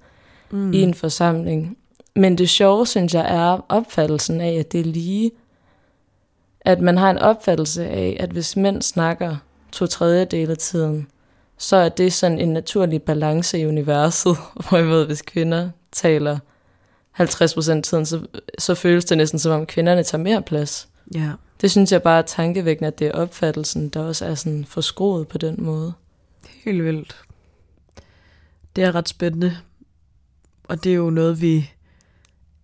mm. 0.51 0.73
i 0.73 0.83
en 0.83 0.95
forsamling. 0.95 1.77
Men 2.17 2.39
det 2.39 2.49
sjove, 2.49 2.87
synes 2.87 3.15
jeg, 3.15 3.27
er 3.29 3.65
opfattelsen 3.69 4.41
af, 4.41 4.53
at 4.53 4.73
det 4.73 4.81
er 4.81 4.85
lige. 4.85 5.31
At 6.61 6.81
man 6.81 6.99
har 6.99 7.11
en 7.11 7.19
opfattelse 7.19 7.87
af, 7.87 8.17
at 8.21 8.31
hvis 8.31 8.57
mænd 8.57 8.83
snakker 8.83 9.37
to 9.73 9.87
tredjedel 9.87 10.51
af 10.51 10.57
tiden, 10.57 11.07
så 11.59 11.77
er 11.77 11.89
det 11.89 12.13
sådan 12.13 12.39
en 12.39 12.49
naturlig 12.49 13.03
balance 13.03 13.59
i 13.59 13.67
universet, 13.67 14.37
hvorimod 14.69 15.07
hvis 15.07 15.23
kvinder 15.23 15.71
taler 15.93 16.39
50% 17.21 17.71
af 17.71 17.83
tiden, 17.83 18.07
så, 18.07 18.27
så 18.59 18.75
føles 18.75 19.05
det 19.05 19.17
næsten 19.17 19.39
som 19.39 19.53
om 19.53 19.67
kvinderne 19.67 20.03
tager 20.03 20.23
mere 20.23 20.43
plads. 20.43 20.89
Ja. 21.15 21.33
Det 21.61 21.71
synes 21.71 21.93
jeg 21.93 22.03
bare 22.03 22.19
er 22.19 22.23
tankevækkende, 22.23 22.89
at 22.89 22.99
det 22.99 23.07
er 23.07 23.13
opfattelsen, 23.13 23.89
der 23.89 24.01
også 24.01 24.27
er 24.27 24.35
sådan 24.35 24.65
forskroet 24.65 25.29
på 25.29 25.39
den 25.39 25.55
måde. 25.59 25.93
Helt 26.65 26.85
vildt. 26.85 27.17
Det 28.77 28.85
er 28.85 28.95
ret 28.95 29.09
spændende. 29.09 29.57
Og 30.65 30.85
det 30.85 30.93
er 30.93 30.97
jo 30.97 31.11
noget, 31.11 31.41
vi 31.41 31.71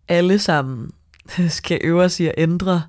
alle 0.08 0.38
sammen 0.38 0.92
skal 1.48 1.80
øve 1.84 2.02
os 2.02 2.20
i 2.20 2.26
at 2.26 2.34
ændre. 2.36 2.82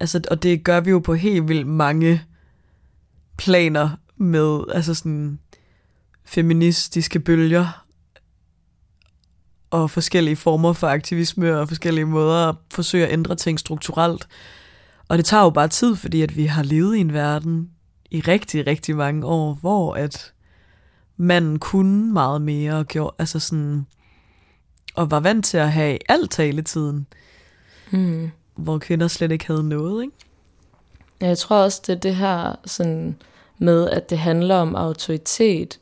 Altså, 0.00 0.20
og 0.30 0.42
det 0.42 0.64
gør 0.64 0.80
vi 0.80 0.90
jo 0.90 0.98
på 0.98 1.14
helt 1.14 1.48
vildt 1.48 1.66
mange 1.66 2.22
planer 3.36 3.90
med 4.16 4.60
altså 4.74 4.94
sådan 4.94 5.38
feministiske 6.24 7.20
bølger 7.20 7.79
og 9.70 9.90
forskellige 9.90 10.36
former 10.36 10.72
for 10.72 10.86
aktivisme 10.86 11.58
og 11.58 11.68
forskellige 11.68 12.04
måder 12.04 12.48
at 12.48 12.54
forsøge 12.72 13.06
at 13.06 13.12
ændre 13.12 13.34
ting 13.34 13.60
strukturelt. 13.60 14.28
Og 15.08 15.18
det 15.18 15.24
tager 15.24 15.42
jo 15.42 15.50
bare 15.50 15.68
tid, 15.68 15.96
fordi 15.96 16.22
at 16.22 16.36
vi 16.36 16.46
har 16.46 16.62
levet 16.62 16.96
i 16.96 17.00
en 17.00 17.12
verden 17.12 17.70
i 18.10 18.20
rigtig, 18.20 18.66
rigtig 18.66 18.96
mange 18.96 19.26
år, 19.26 19.54
hvor 19.54 19.94
at 19.94 20.32
manden 21.16 21.58
kunne 21.58 22.12
meget 22.12 22.42
mere 22.42 22.74
og 22.74 22.86
gjorde, 22.86 23.14
altså 23.18 23.38
sådan, 23.38 23.86
og 24.94 25.10
var 25.10 25.20
vant 25.20 25.44
til 25.44 25.58
at 25.58 25.72
have 25.72 25.98
alt 26.08 26.30
taletiden, 26.30 27.06
mm. 27.90 28.30
hvor 28.54 28.78
kvinder 28.78 29.08
slet 29.08 29.32
ikke 29.32 29.46
havde 29.46 29.68
noget, 29.68 30.02
ikke? 30.02 30.14
Ja, 31.20 31.26
jeg 31.26 31.38
tror 31.38 31.56
også, 31.56 31.82
det 31.86 31.94
er 31.94 32.00
det 32.00 32.16
her 32.16 32.54
sådan 32.64 33.16
med, 33.58 33.90
at 33.90 34.10
det 34.10 34.18
handler 34.18 34.54
om 34.54 34.74
autoritet. 34.74 35.80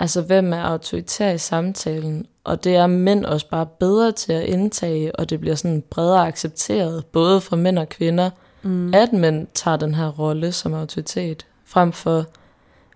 Altså, 0.00 0.22
hvem 0.22 0.52
er 0.52 0.62
autoritær 0.62 1.30
i 1.30 1.38
samtalen? 1.38 2.26
Og 2.44 2.64
det 2.64 2.76
er 2.76 2.86
mænd 2.86 3.24
også 3.24 3.48
bare 3.48 3.66
bedre 3.66 4.12
til 4.12 4.32
at 4.32 4.44
indtage, 4.44 5.16
og 5.16 5.30
det 5.30 5.40
bliver 5.40 5.54
sådan 5.54 5.82
bredere 5.90 6.26
accepteret, 6.26 7.06
både 7.06 7.40
for 7.40 7.56
mænd 7.56 7.78
og 7.78 7.88
kvinder, 7.88 8.30
mm. 8.62 8.94
at 8.94 9.12
mænd 9.12 9.46
tager 9.54 9.76
den 9.76 9.94
her 9.94 10.08
rolle 10.08 10.52
som 10.52 10.74
autoritet, 10.74 11.46
frem 11.64 11.92
for 11.92 12.24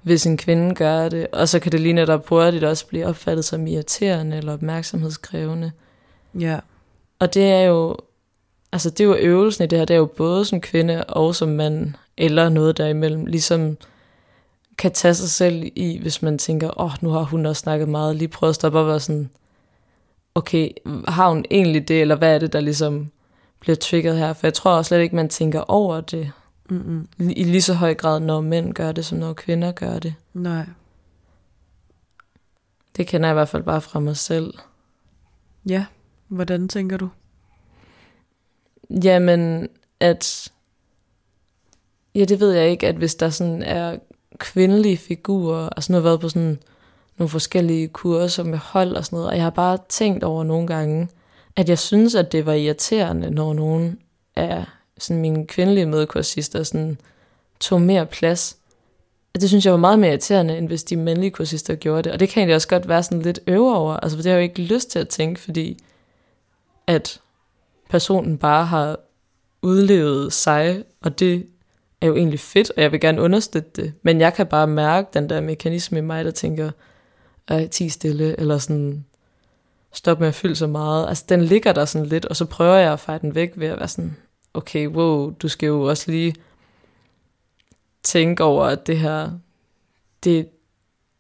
hvis 0.03 0.27
en 0.27 0.37
kvinde 0.37 0.75
gør 0.75 1.09
det, 1.09 1.27
og 1.33 1.49
så 1.49 1.59
kan 1.59 1.73
det 1.73 1.81
lige 1.81 1.93
netop 1.93 2.29
hurtigt 2.29 2.65
også 2.65 2.87
blive 2.87 3.07
opfattet 3.07 3.45
som 3.45 3.67
irriterende 3.67 4.37
eller 4.37 4.53
opmærksomhedskrævende. 4.53 5.73
Ja. 6.41 6.59
Og 7.19 7.35
det 7.35 7.51
er 7.51 7.63
jo, 7.63 7.97
altså 8.73 8.91
det 8.91 9.01
er 9.01 9.05
jo 9.05 9.15
øvelsen 9.15 9.65
i 9.65 9.67
det 9.67 9.79
her, 9.79 9.85
det 9.85 9.95
er 9.95 9.99
jo 9.99 10.07
både 10.07 10.45
som 10.45 10.61
kvinde 10.61 11.05
og 11.05 11.35
som 11.35 11.49
mand, 11.49 11.95
eller 12.17 12.49
noget 12.49 12.77
derimellem, 12.77 13.27
ligesom 13.27 13.77
kan 14.79 14.93
tage 14.93 15.15
sig 15.15 15.31
selv 15.31 15.73
i, 15.75 15.99
hvis 15.99 16.23
man 16.23 16.39
tænker, 16.39 16.81
åh, 16.81 16.85
oh, 16.85 16.93
nu 17.01 17.11
har 17.11 17.23
hun 17.23 17.47
også 17.47 17.61
snakket 17.61 17.89
meget, 17.89 18.17
lige 18.17 18.29
prøve 18.29 18.49
at 18.49 18.55
stoppe 18.55 18.79
op 18.79 18.83
og 18.83 18.89
være 18.89 19.01
sådan, 19.01 19.31
okay, 20.35 20.71
har 21.09 21.29
hun 21.29 21.45
egentlig 21.51 21.89
det, 21.89 22.01
eller 22.01 22.17
hvad 22.17 22.35
er 22.35 22.39
det, 22.39 22.53
der 22.53 22.61
ligesom 22.61 23.11
bliver 23.61 23.77
triggeret 23.77 24.19
her? 24.19 24.33
For 24.33 24.47
jeg 24.47 24.55
tror 24.55 24.71
også 24.71 24.89
slet 24.89 25.01
ikke, 25.01 25.17
man 25.17 25.29
tænker 25.29 25.61
over 25.61 26.01
det 26.01 26.33
Mm-mm. 26.71 27.09
i 27.19 27.45
lige 27.45 27.63
så 27.63 27.75
høj 27.75 27.95
grad, 27.95 28.21
når 28.21 28.41
mænd 28.41 28.75
gør 28.75 28.93
det, 28.93 29.05
som 29.05 29.19
når 29.19 29.33
kvinder 29.33 29.73
gør 29.73 29.99
det. 29.99 30.15
Nej. 30.35 30.67
Det 32.97 33.07
kender 33.07 33.29
jeg 33.29 33.33
i 33.33 33.39
hvert 33.39 33.49
fald 33.49 33.63
bare 33.63 33.81
fra 33.81 34.01
mig 34.01 34.17
selv. 34.17 34.55
Ja, 35.69 35.87
hvordan 36.29 36.69
tænker 36.69 36.97
du? 36.97 37.09
Jamen, 39.05 39.69
at... 40.01 40.53
Ja, 42.15 42.25
det 42.25 42.41
ved 42.41 42.53
jeg 42.53 42.71
ikke, 42.71 42.89
at 42.89 42.95
hvis 42.95 43.15
der 43.15 43.31
sådan 43.31 43.63
er 43.63 43.99
kvindelige 44.39 44.97
figurer, 44.97 45.69
altså 45.77 45.93
nu 45.93 45.97
har 45.97 46.03
været 46.03 46.21
på 46.21 46.29
sådan 46.29 46.59
nogle 47.19 47.29
forskellige 47.29 47.89
kurser 47.89 48.43
med 48.45 48.59
hold 48.59 48.93
og 48.97 49.05
sådan 49.05 49.17
noget, 49.17 49.29
og 49.29 49.37
jeg 49.37 49.43
har 49.43 49.51
bare 49.51 49.79
tænkt 49.89 50.25
over 50.25 50.45
nogle 50.45 50.67
gange, 50.67 51.09
at 51.57 51.69
jeg 51.69 51.79
synes, 51.79 52.15
at 52.15 52.33
det 52.33 52.47
var 52.47 52.53
irriterende, 52.53 53.31
når 53.31 53.53
nogen 53.53 53.99
af 54.37 54.65
sådan 54.99 55.21
mine 55.21 55.47
kvindelige 55.47 55.87
medkursister 55.87 56.63
sådan 56.63 56.99
tog 57.61 57.83
mere 57.83 58.07
plads. 58.07 58.57
Det 59.35 59.49
synes 59.49 59.65
jeg 59.65 59.73
var 59.73 59.79
meget 59.79 59.99
mere 59.99 60.11
irriterende, 60.11 60.59
end 60.59 60.67
hvis 60.69 60.85
de 60.85 60.97
mandlige 60.97 61.31
kursister 61.31 61.75
gjorde 61.75 62.03
det. 62.03 62.13
Og 62.13 62.21
det 62.21 62.29
kan 62.29 62.41
egentlig 62.41 62.55
også 62.55 62.69
godt 62.69 62.89
være 62.89 63.03
sådan 63.03 63.23
lidt 63.23 63.41
øver 63.47 63.75
over. 63.75 63.97
Altså, 63.97 64.17
det 64.17 64.27
har 64.27 64.33
jeg 64.33 64.39
jo 64.39 64.43
ikke 64.43 64.63
lyst 64.63 64.91
til 64.91 64.99
at 64.99 65.09
tænke, 65.09 65.41
fordi 65.41 65.79
at 66.87 67.21
personen 67.91 68.39
bare 68.39 68.65
har 68.65 68.99
udlevet 69.63 70.33
sig, 70.33 70.85
og 71.03 71.19
det 71.19 71.47
er 72.07 72.11
jo 72.11 72.17
egentlig 72.17 72.41
fedt, 72.41 72.73
og 72.77 72.83
jeg 72.83 72.93
vil 72.93 73.01
gerne 73.01 73.23
understøtte 73.23 73.71
det, 73.77 73.93
men 74.03 74.21
jeg 74.21 74.35
kan 74.35 74.47
bare 74.47 74.67
mærke 74.67 75.09
den 75.15 75.29
der 75.29 75.41
mekanisme 75.41 75.99
i 75.99 76.03
mig, 76.03 76.25
der 76.25 76.31
tænker, 76.31 76.71
at 77.49 77.71
ti 77.71 77.89
stille, 77.89 78.41
eller 78.41 78.59
sådan, 78.59 79.05
stop 79.93 80.21
med 80.21 80.29
at 80.29 80.35
fylde 80.35 80.57
så 80.57 80.67
meget. 80.67 81.09
Altså, 81.09 81.25
den 81.29 81.43
ligger 81.43 81.73
der 81.73 81.85
sådan 81.85 82.07
lidt, 82.07 82.25
og 82.25 82.37
så 82.37 82.45
prøver 82.45 82.77
jeg 82.77 82.93
at 82.93 83.01
fejre 83.01 83.19
den 83.19 83.35
væk 83.35 83.53
ved 83.57 83.67
at 83.67 83.79
være 83.79 83.89
sådan, 83.89 84.17
okay, 84.55 84.89
wow, 84.89 85.31
du 85.31 85.49
skal 85.49 85.67
jo 85.67 85.83
også 85.83 86.11
lige 86.11 86.35
tænke 88.03 88.45
over, 88.45 88.65
at 88.65 88.87
det 88.87 88.99
her, 88.99 89.31
det, 90.25 90.49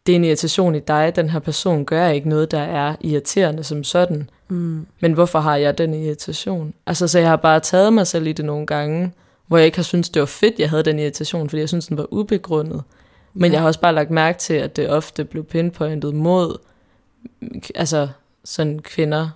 det 0.07 0.12
er 0.12 0.16
en 0.16 0.25
irritation 0.25 0.75
i 0.75 0.81
dig, 0.81 1.16
den 1.16 1.31
her 1.31 1.38
person 1.38 1.85
gør 1.85 2.09
ikke 2.09 2.29
noget, 2.29 2.51
der 2.51 2.61
er 2.61 2.96
irriterende 3.01 3.64
som 3.64 3.85
sådan. 3.85 4.31
Mm. 4.49 4.87
Men 5.01 5.12
hvorfor 5.12 5.40
har 5.40 5.57
jeg 5.57 5.79
den 5.79 5.94
irritation? 5.94 6.75
Altså, 6.87 7.09
så 7.09 7.18
jeg 7.18 7.29
har 7.29 7.37
bare 7.37 7.61
taget 7.61 7.92
mig 7.92 8.07
selv 8.07 8.27
i 8.27 8.33
det 8.33 8.44
nogle 8.44 8.66
gange, 8.66 9.12
hvor 9.46 9.56
jeg 9.56 9.66
ikke 9.66 9.78
har 9.78 9.82
syntes, 9.82 10.11
det 10.11 10.20
var 10.20 10.26
fedt, 10.26 10.59
jeg 10.59 10.70
havde 10.70 10.82
den 10.82 10.98
irritation, 10.98 11.48
fordi 11.48 11.61
jeg 11.61 11.68
synes, 11.68 11.87
den 11.87 11.98
var 11.98 12.06
ubegrundet. 12.11 12.82
Men 13.35 13.50
ja. 13.50 13.54
jeg 13.54 13.61
har 13.61 13.66
også 13.66 13.80
bare 13.80 13.94
lagt 13.94 14.11
mærke 14.11 14.38
til, 14.38 14.54
at 14.54 14.76
det 14.76 14.90
ofte 14.90 15.24
blev 15.24 15.44
pinpointet 15.44 16.14
mod 16.14 16.59
altså 17.74 18.09
sådan 18.44 18.78
kvinder 18.78 19.30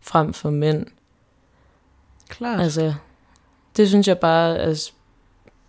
frem 0.00 0.32
for 0.32 0.50
mænd. 0.50 0.86
Klart. 2.28 2.60
Altså, 2.60 2.94
det 3.76 3.88
synes 3.88 4.08
jeg 4.08 4.18
bare, 4.18 4.58
altså, 4.58 4.92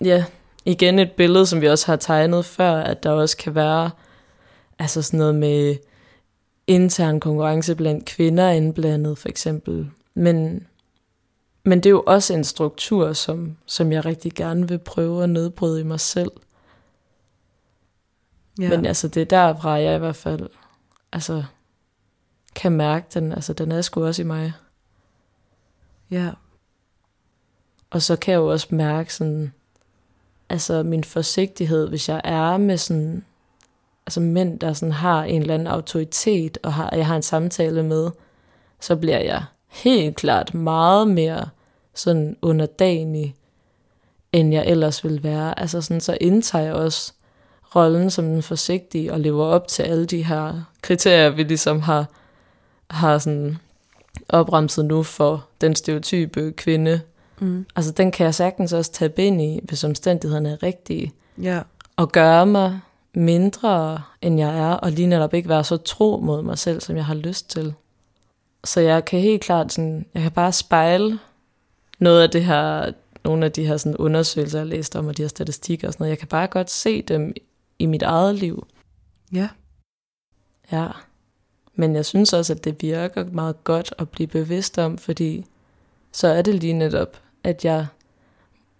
ja, 0.03 0.25
igen 0.65 0.99
et 0.99 1.11
billede, 1.11 1.45
som 1.45 1.61
vi 1.61 1.67
også 1.67 1.85
har 1.85 1.95
tegnet 1.95 2.45
før, 2.45 2.73
at 2.73 3.03
der 3.03 3.09
også 3.09 3.37
kan 3.37 3.55
være 3.55 3.91
altså 4.79 5.01
sådan 5.01 5.17
noget 5.17 5.35
med 5.35 5.75
intern 6.67 7.19
konkurrence 7.19 7.75
blandt 7.75 8.05
kvinder 8.05 8.49
indblandet, 8.49 9.17
for 9.17 9.29
eksempel. 9.29 9.91
Men, 10.13 10.67
men 11.65 11.77
det 11.77 11.85
er 11.85 11.91
jo 11.91 12.03
også 12.07 12.33
en 12.33 12.43
struktur, 12.43 13.13
som, 13.13 13.57
som 13.65 13.91
jeg 13.91 14.05
rigtig 14.05 14.33
gerne 14.33 14.67
vil 14.67 14.79
prøve 14.79 15.23
at 15.23 15.29
nedbryde 15.29 15.79
i 15.79 15.83
mig 15.83 15.99
selv. 15.99 16.31
Ja. 18.59 18.69
Men 18.69 18.85
altså, 18.85 19.07
det 19.07 19.21
er 19.21 19.25
derfra, 19.25 19.69
jeg 19.69 19.95
i 19.95 19.99
hvert 19.99 20.15
fald 20.15 20.49
altså, 21.11 21.43
kan 22.55 22.71
mærke 22.71 23.07
den. 23.13 23.31
Altså, 23.31 23.53
den 23.53 23.71
er 23.71 23.81
sgu 23.81 24.05
også 24.05 24.21
i 24.21 24.25
mig. 24.25 24.53
Ja. 26.11 26.31
Og 27.89 28.01
så 28.01 28.15
kan 28.15 28.31
jeg 28.31 28.37
jo 28.37 28.51
også 28.51 28.67
mærke 28.71 29.13
sådan, 29.13 29.53
altså 30.49 30.83
min 30.83 31.03
forsigtighed, 31.03 31.89
hvis 31.89 32.09
jeg 32.09 32.21
er 32.23 32.57
med 32.57 32.77
sådan, 32.77 33.25
altså 34.05 34.19
mænd, 34.19 34.59
der 34.59 34.73
sådan 34.73 34.91
har 34.91 35.23
en 35.23 35.41
eller 35.41 35.53
anden 35.53 35.67
autoritet, 35.67 36.57
og 36.63 36.73
har, 36.73 36.95
jeg 36.95 37.07
har 37.07 37.15
en 37.15 37.21
samtale 37.21 37.83
med, 37.83 38.11
så 38.79 38.95
bliver 38.95 39.19
jeg 39.19 39.45
helt 39.73 40.15
klart 40.15 40.53
meget 40.53 41.07
mere 41.07 41.45
sådan 41.93 42.37
underdanig, 42.41 43.35
end 44.31 44.53
jeg 44.53 44.67
ellers 44.67 45.03
vil 45.03 45.23
være. 45.23 45.59
Altså 45.59 45.81
sådan, 45.81 46.01
så 46.01 46.17
indtager 46.21 46.65
jeg 46.65 46.73
også 46.73 47.13
rollen 47.75 48.09
som 48.09 48.25
den 48.25 48.43
forsigtige, 48.43 49.13
og 49.13 49.19
lever 49.19 49.45
op 49.45 49.67
til 49.67 49.83
alle 49.83 50.05
de 50.05 50.23
her 50.23 50.61
kriterier, 50.81 51.29
vi 51.29 51.43
ligesom 51.43 51.81
har, 51.81 52.05
har 52.89 53.17
sådan 53.17 53.57
opremset 54.29 54.85
nu 54.85 55.03
for 55.03 55.45
den 55.61 55.75
stereotype 55.75 56.51
kvinde. 56.51 57.01
Mm. 57.39 57.65
Altså 57.75 57.91
den 57.91 58.11
kan 58.11 58.25
jeg 58.25 58.35
sagtens 58.35 58.73
også 58.73 58.91
tage 58.91 59.11
ind 59.17 59.41
i, 59.41 59.59
hvis 59.63 59.83
omstændighederne 59.83 60.49
er 60.51 60.63
rigtige. 60.63 61.13
Ja. 61.41 61.61
Og 61.97 62.11
gøre 62.11 62.45
mig 62.45 62.79
mindre, 63.13 64.01
end 64.21 64.39
jeg 64.39 64.59
er, 64.59 64.71
og 64.71 64.91
lige 64.91 65.07
netop 65.07 65.33
ikke 65.33 65.49
være 65.49 65.63
så 65.63 65.77
tro 65.77 66.19
mod 66.23 66.41
mig 66.41 66.57
selv, 66.57 66.81
som 66.81 66.95
jeg 66.95 67.05
har 67.05 67.15
lyst 67.15 67.49
til. 67.49 67.73
Så 68.63 68.81
jeg 68.81 69.05
kan 69.05 69.19
helt 69.19 69.41
klart 69.41 69.73
sådan, 69.73 70.05
jeg 70.13 70.21
kan 70.21 70.31
bare 70.31 70.51
spejle 70.51 71.19
noget 71.99 72.21
af 72.21 72.29
det 72.29 72.45
her, 72.45 72.91
nogle 73.23 73.45
af 73.45 73.51
de 73.51 73.65
her 73.65 73.77
sådan 73.77 73.97
undersøgelser, 73.97 74.59
jeg 74.59 74.65
har 74.65 74.69
læst 74.75 74.95
om, 74.95 75.07
og 75.07 75.17
de 75.17 75.21
her 75.21 75.29
statistikker 75.29 75.87
og 75.87 75.93
sådan 75.93 76.03
noget. 76.03 76.09
Jeg 76.09 76.19
kan 76.19 76.27
bare 76.27 76.47
godt 76.47 76.69
se 76.69 77.01
dem 77.01 77.33
i 77.79 77.85
mit 77.85 78.03
eget 78.03 78.35
liv. 78.35 78.67
Ja. 79.33 79.49
Ja. 80.71 80.87
Men 81.75 81.95
jeg 81.95 82.05
synes 82.05 82.33
også, 82.33 82.53
at 82.53 82.63
det 82.63 82.81
virker 82.81 83.25
meget 83.25 83.63
godt 83.63 83.93
at 83.97 84.09
blive 84.09 84.27
bevidst 84.27 84.77
om, 84.77 84.97
fordi 84.97 85.45
så 86.11 86.27
er 86.27 86.41
det 86.41 86.55
lige 86.55 86.73
netop, 86.73 87.17
at 87.43 87.65
jeg 87.65 87.87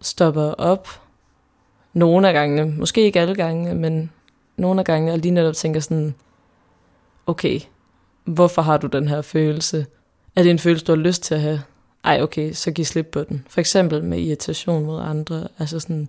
stopper 0.00 0.42
op 0.42 0.88
nogle 1.92 2.28
af 2.28 2.34
gangene, 2.34 2.76
måske 2.78 3.02
ikke 3.02 3.20
alle 3.20 3.34
gange, 3.34 3.74
men 3.74 4.12
nogle 4.56 4.80
af 4.80 4.84
gangene, 4.84 5.12
og 5.12 5.18
lige 5.18 5.32
netop 5.32 5.54
tænker 5.54 5.80
sådan, 5.80 6.14
okay, 7.26 7.60
hvorfor 8.24 8.62
har 8.62 8.76
du 8.76 8.86
den 8.86 9.08
her 9.08 9.22
følelse? 9.22 9.86
Er 10.36 10.42
det 10.42 10.50
en 10.50 10.58
følelse, 10.58 10.84
du 10.84 10.92
har 10.92 10.96
lyst 10.96 11.22
til 11.22 11.34
at 11.34 11.40
have? 11.40 11.62
Ej, 12.04 12.22
okay, 12.22 12.52
så 12.52 12.70
giv 12.70 12.84
slip 12.84 13.06
på 13.06 13.24
den. 13.24 13.46
For 13.48 13.60
eksempel 13.60 14.04
med 14.04 14.18
irritation 14.18 14.84
mod 14.84 15.00
andre. 15.00 15.48
Altså 15.58 15.80
sådan, 15.80 16.08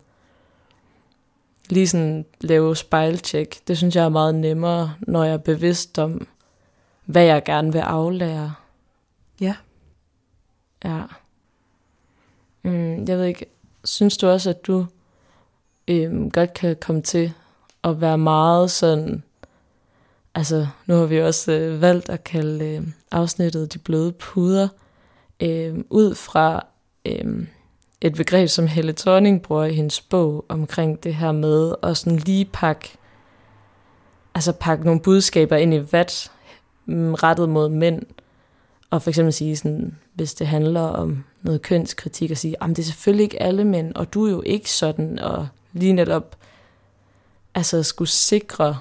lige 1.69 1.87
sådan 1.87 2.25
lave 2.41 2.75
spejltjek. 2.75 3.67
Det 3.67 3.77
synes 3.77 3.95
jeg 3.95 4.05
er 4.05 4.09
meget 4.09 4.35
nemmere, 4.35 4.93
når 4.99 5.23
jeg 5.23 5.33
er 5.33 5.37
bevidst 5.37 5.99
om, 5.99 6.27
hvad 7.05 7.23
jeg 7.23 7.43
gerne 7.43 7.71
vil 7.71 7.79
aflære. 7.79 8.53
Ja. 9.41 9.55
Ja. 10.85 11.01
Mm, 12.63 13.05
jeg 13.05 13.17
ved 13.17 13.25
ikke, 13.25 13.45
synes 13.83 14.17
du 14.17 14.27
også, 14.27 14.49
at 14.49 14.67
du 14.67 14.85
øhm, 15.87 16.31
godt 16.31 16.53
kan 16.53 16.75
komme 16.75 17.01
til 17.01 17.33
at 17.83 18.01
være 18.01 18.17
meget 18.17 18.71
sådan, 18.71 19.23
altså 20.35 20.67
nu 20.85 20.95
har 20.95 21.05
vi 21.05 21.21
også 21.21 21.51
øh, 21.51 21.81
valgt 21.81 22.09
at 22.09 22.23
kalde 22.23 22.65
øh, 22.65 22.87
afsnittet 23.11 23.73
de 23.73 23.79
bløde 23.79 24.11
puder, 24.11 24.67
øh, 25.39 25.75
ud 25.89 26.15
fra 26.15 26.65
øh, 27.05 27.47
et 28.01 28.13
begreb, 28.13 28.49
som 28.49 28.67
Helle 28.67 28.93
Thorning 28.93 29.41
bruger 29.41 29.65
i 29.65 29.73
hendes 29.73 30.01
bog 30.01 30.45
omkring 30.49 31.03
det 31.03 31.15
her 31.15 31.31
med 31.31 31.75
at 31.83 31.97
sådan 31.97 32.19
lige 32.19 32.45
pakke, 32.45 32.89
altså 34.35 34.51
pakke 34.51 34.85
nogle 34.85 35.01
budskaber 35.01 35.55
ind 35.55 35.73
i 35.73 35.83
vat, 35.91 36.31
mm, 36.85 37.13
rettet 37.13 37.49
mod 37.49 37.69
mænd, 37.69 38.01
og 38.89 39.01
for 39.01 39.09
eksempel 39.09 39.33
sige 39.33 39.57
sådan, 39.57 39.95
hvis 40.13 40.33
det 40.33 40.47
handler 40.47 40.81
om 40.81 41.23
noget 41.41 41.61
kønskritik, 41.61 42.31
og 42.31 42.37
sige, 42.37 42.63
at 42.63 42.69
det 42.69 42.79
er 42.79 42.83
selvfølgelig 42.83 43.23
ikke 43.23 43.41
alle 43.41 43.63
mænd, 43.63 43.95
og 43.95 44.13
du 44.13 44.25
er 44.25 44.31
jo 44.31 44.41
ikke 44.45 44.71
sådan, 44.71 45.19
og 45.19 45.47
lige 45.73 45.93
netop 45.93 46.35
altså 47.55 47.83
skulle 47.83 48.09
sikre 48.09 48.77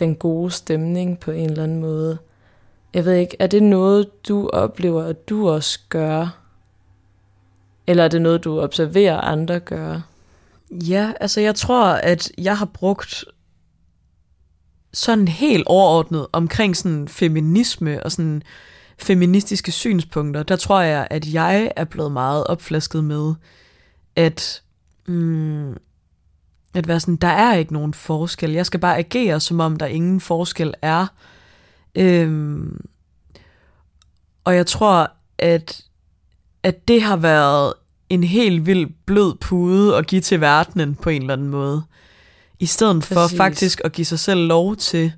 den 0.00 0.14
gode 0.14 0.50
stemning 0.50 1.18
på 1.18 1.30
en 1.30 1.50
eller 1.50 1.62
anden 1.62 1.80
måde. 1.80 2.18
Jeg 2.94 3.04
ved 3.04 3.12
ikke, 3.12 3.36
er 3.38 3.46
det 3.46 3.62
noget, 3.62 4.28
du 4.28 4.48
oplever, 4.48 5.04
at 5.04 5.28
du 5.28 5.48
også 5.48 5.78
gør? 5.88 6.38
Eller 7.86 8.04
er 8.04 8.08
det 8.08 8.22
noget, 8.22 8.44
du 8.44 8.60
observerer 8.60 9.20
andre 9.20 9.60
gøre? 9.60 10.02
Ja, 10.70 11.12
altså 11.20 11.40
jeg 11.40 11.54
tror, 11.54 11.84
at 11.84 12.32
jeg 12.38 12.58
har 12.58 12.64
brugt 12.74 13.24
sådan 14.92 15.28
helt 15.28 15.66
overordnet 15.66 16.26
omkring 16.32 16.76
sådan 16.76 17.08
feminisme 17.08 18.02
og 18.02 18.12
sådan 18.12 18.42
feministiske 18.98 19.72
synspunkter, 19.72 20.42
der 20.42 20.56
tror 20.56 20.80
jeg, 20.80 21.08
at 21.10 21.34
jeg 21.34 21.72
er 21.76 21.84
blevet 21.84 22.12
meget 22.12 22.46
opflasket 22.46 23.04
med, 23.04 23.34
at, 24.16 24.62
mm, 25.06 25.76
at 26.74 26.88
være 26.88 27.00
sådan, 27.00 27.16
der 27.16 27.28
er 27.28 27.54
ikke 27.54 27.72
nogen 27.72 27.94
forskel. 27.94 28.52
Jeg 28.52 28.66
skal 28.66 28.80
bare 28.80 28.98
agere, 28.98 29.40
som 29.40 29.60
om 29.60 29.76
der 29.76 29.86
ingen 29.86 30.20
forskel 30.20 30.74
er. 30.82 31.06
Øhm, 31.94 32.80
og 34.44 34.56
jeg 34.56 34.66
tror, 34.66 35.10
at, 35.38 35.82
at 36.62 36.88
det 36.88 37.02
har 37.02 37.16
været 37.16 37.72
en 38.08 38.24
helt 38.24 38.66
vild 38.66 38.88
blød 39.06 39.34
pude 39.34 39.96
at 39.96 40.06
give 40.06 40.20
til 40.20 40.40
verdenen 40.40 40.94
på 40.94 41.10
en 41.10 41.22
eller 41.22 41.32
anden 41.32 41.48
måde. 41.48 41.82
I 42.58 42.66
stedet 42.66 43.04
for 43.04 43.14
Præcis. 43.14 43.36
faktisk 43.36 43.80
at 43.84 43.92
give 43.92 44.04
sig 44.04 44.18
selv 44.18 44.40
lov 44.40 44.76
til 44.76 45.12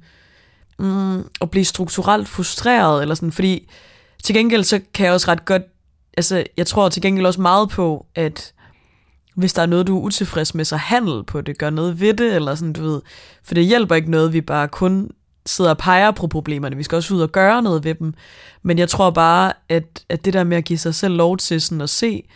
mm, 0.79 1.19
at 1.41 1.51
blive 1.51 1.65
strukturelt 1.65 2.29
frustreret, 2.29 3.03
eller 3.03 3.15
sådan, 3.15 3.33
fordi 3.33 3.69
til 4.23 4.35
gengæld 4.35 4.65
så 4.65 4.81
kan 4.95 5.07
jeg 5.07 5.15
også 5.15 5.31
ret 5.31 5.45
godt, 5.45 5.63
altså 6.17 6.45
jeg 6.57 6.67
tror 6.67 6.89
til 6.89 7.03
gengæld 7.03 7.27
også 7.27 7.41
meget 7.41 7.69
på, 7.69 8.07
at 8.15 8.53
hvis 9.35 9.53
der 9.53 9.63
er 9.63 9.67
noget, 9.67 9.87
du 9.87 9.99
er 9.99 10.03
utilfreds 10.03 10.55
med, 10.55 10.65
så 10.65 10.77
handel 10.77 11.25
på 11.25 11.41
det, 11.41 11.59
gør 11.59 11.71
noget 11.71 12.01
ved 12.01 12.15
det, 12.15 12.35
eller 12.35 12.55
sådan, 12.55 12.73
du 12.73 12.83
ved, 12.83 13.01
for 13.45 13.55
det 13.55 13.65
hjælper 13.65 13.95
ikke 13.95 14.11
noget, 14.11 14.33
vi 14.33 14.41
bare 14.41 14.69
kun 14.69 15.11
sidder 15.47 15.71
og 15.71 15.79
peger 15.79 16.11
på 16.11 16.27
problemerne, 16.27 16.77
vi 16.77 16.83
skal 16.83 16.97
også 16.97 17.15
ud 17.15 17.21
og 17.21 17.33
gøre 17.33 17.63
noget 17.63 17.85
ved 17.85 17.95
dem, 17.95 18.15
men 18.63 18.79
jeg 18.79 18.89
tror 18.89 19.11
bare, 19.11 19.53
at, 19.69 20.05
at 20.09 20.25
det 20.25 20.33
der 20.33 20.45
med 20.45 20.57
at 20.57 20.65
give 20.65 20.79
sig 20.79 20.95
selv 20.95 21.15
lov 21.15 21.37
til 21.37 21.61
sådan 21.61 21.81
at 21.81 21.91
se 21.91 22.29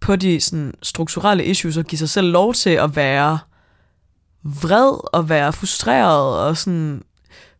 på 0.00 0.16
de 0.16 0.40
sådan, 0.40 0.74
strukturelle 0.82 1.44
issues, 1.44 1.76
og 1.76 1.84
give 1.84 1.98
sig 1.98 2.08
selv 2.08 2.26
lov 2.26 2.54
til 2.54 2.70
at 2.70 2.96
være 2.96 3.38
vred 4.42 5.14
og 5.14 5.28
være 5.28 5.52
frustreret 5.52 6.38
og 6.38 6.56
sådan 6.56 7.02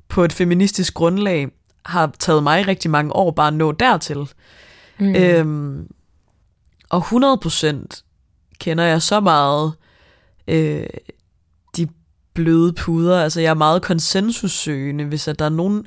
på 0.09 0.25
et 0.25 0.33
feministisk 0.33 0.94
grundlag, 0.94 1.49
har 1.85 2.11
taget 2.18 2.42
mig 2.42 2.66
rigtig 2.68 2.90
mange 2.90 3.12
år 3.12 3.31
bare 3.31 3.49
at 3.49 3.55
nå 3.55 3.73
dertil. 3.73 4.29
Mm. 4.99 5.14
Øhm, 5.14 5.88
og 6.88 7.03
100% 7.03 8.03
kender 8.64 8.85
jeg 8.85 9.03
så 9.03 9.20
meget 9.20 9.72
øh, 10.48 10.87
de 11.77 11.88
bløde 12.35 12.72
puder. 12.72 13.22
Altså 13.22 13.40
jeg 13.40 13.50
er 13.50 13.55
meget 13.55 13.83
konsensussøgende, 13.83 15.05
hvis 15.05 15.29
at 15.29 15.38
der 15.38 15.44
er 15.44 15.48
nogen, 15.48 15.87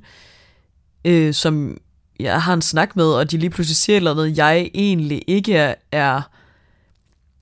øh, 1.06 1.34
som 1.34 1.78
jeg 2.20 2.42
har 2.42 2.54
en 2.54 2.62
snak 2.62 2.96
med, 2.96 3.06
og 3.06 3.32
de 3.32 3.38
lige 3.38 3.50
pludselig 3.50 3.76
siger 3.76 4.00
noget, 4.00 4.38
jeg 4.38 4.72
egentlig 4.74 5.22
ikke 5.28 5.56
er, 5.56 5.76
er 5.92 6.22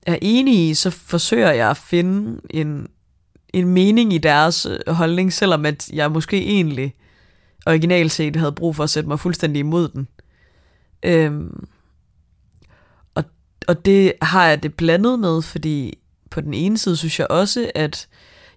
er 0.06 0.18
i, 0.22 0.74
så 0.74 0.90
forsøger 0.90 1.50
jeg 1.50 1.70
at 1.70 1.76
finde 1.76 2.40
en, 2.50 2.88
en 3.52 3.68
mening 3.68 4.12
i 4.12 4.18
deres 4.18 4.66
øh, 4.66 4.94
holdning, 4.94 5.32
selvom 5.32 5.66
at 5.66 5.90
jeg 5.92 6.12
måske 6.12 6.44
egentlig 6.44 6.94
originalt 7.66 8.12
set 8.12 8.36
havde 8.36 8.52
brug 8.52 8.76
for 8.76 8.84
at 8.84 8.90
sætte 8.90 9.08
mig 9.08 9.20
fuldstændig 9.20 9.60
imod 9.60 9.88
den. 9.88 10.08
Øhm, 11.02 11.66
og, 13.68 13.84
det 13.84 14.12
har 14.22 14.46
jeg 14.46 14.62
det 14.62 14.74
blandet 14.74 15.18
med, 15.18 15.42
fordi 15.42 15.98
på 16.30 16.40
den 16.40 16.54
ene 16.54 16.78
side 16.78 16.96
synes 16.96 17.18
jeg 17.18 17.26
også, 17.30 17.70
at 17.74 18.08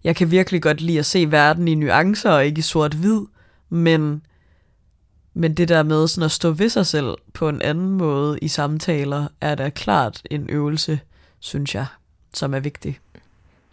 jeg 0.03 0.15
kan 0.15 0.31
virkelig 0.31 0.61
godt 0.61 0.81
lide 0.81 0.99
at 0.99 1.05
se 1.05 1.31
verden 1.31 1.67
i 1.67 1.75
nuancer 1.75 2.31
og 2.31 2.45
ikke 2.45 2.59
i 2.59 2.61
sort-hvid, 2.61 3.21
men, 3.69 4.21
men 5.33 5.53
det 5.53 5.67
der 5.67 5.83
med 5.83 6.07
sådan 6.07 6.25
at 6.25 6.31
stå 6.31 6.51
ved 6.51 6.69
sig 6.69 6.85
selv 6.85 7.17
på 7.33 7.49
en 7.49 7.61
anden 7.61 7.89
måde 7.89 8.39
i 8.41 8.47
samtaler, 8.47 9.27
er 9.41 9.55
da 9.55 9.69
klart 9.69 10.21
en 10.31 10.49
øvelse, 10.49 10.99
synes 11.39 11.75
jeg, 11.75 11.85
som 12.33 12.53
er 12.53 12.59
vigtig. 12.59 12.99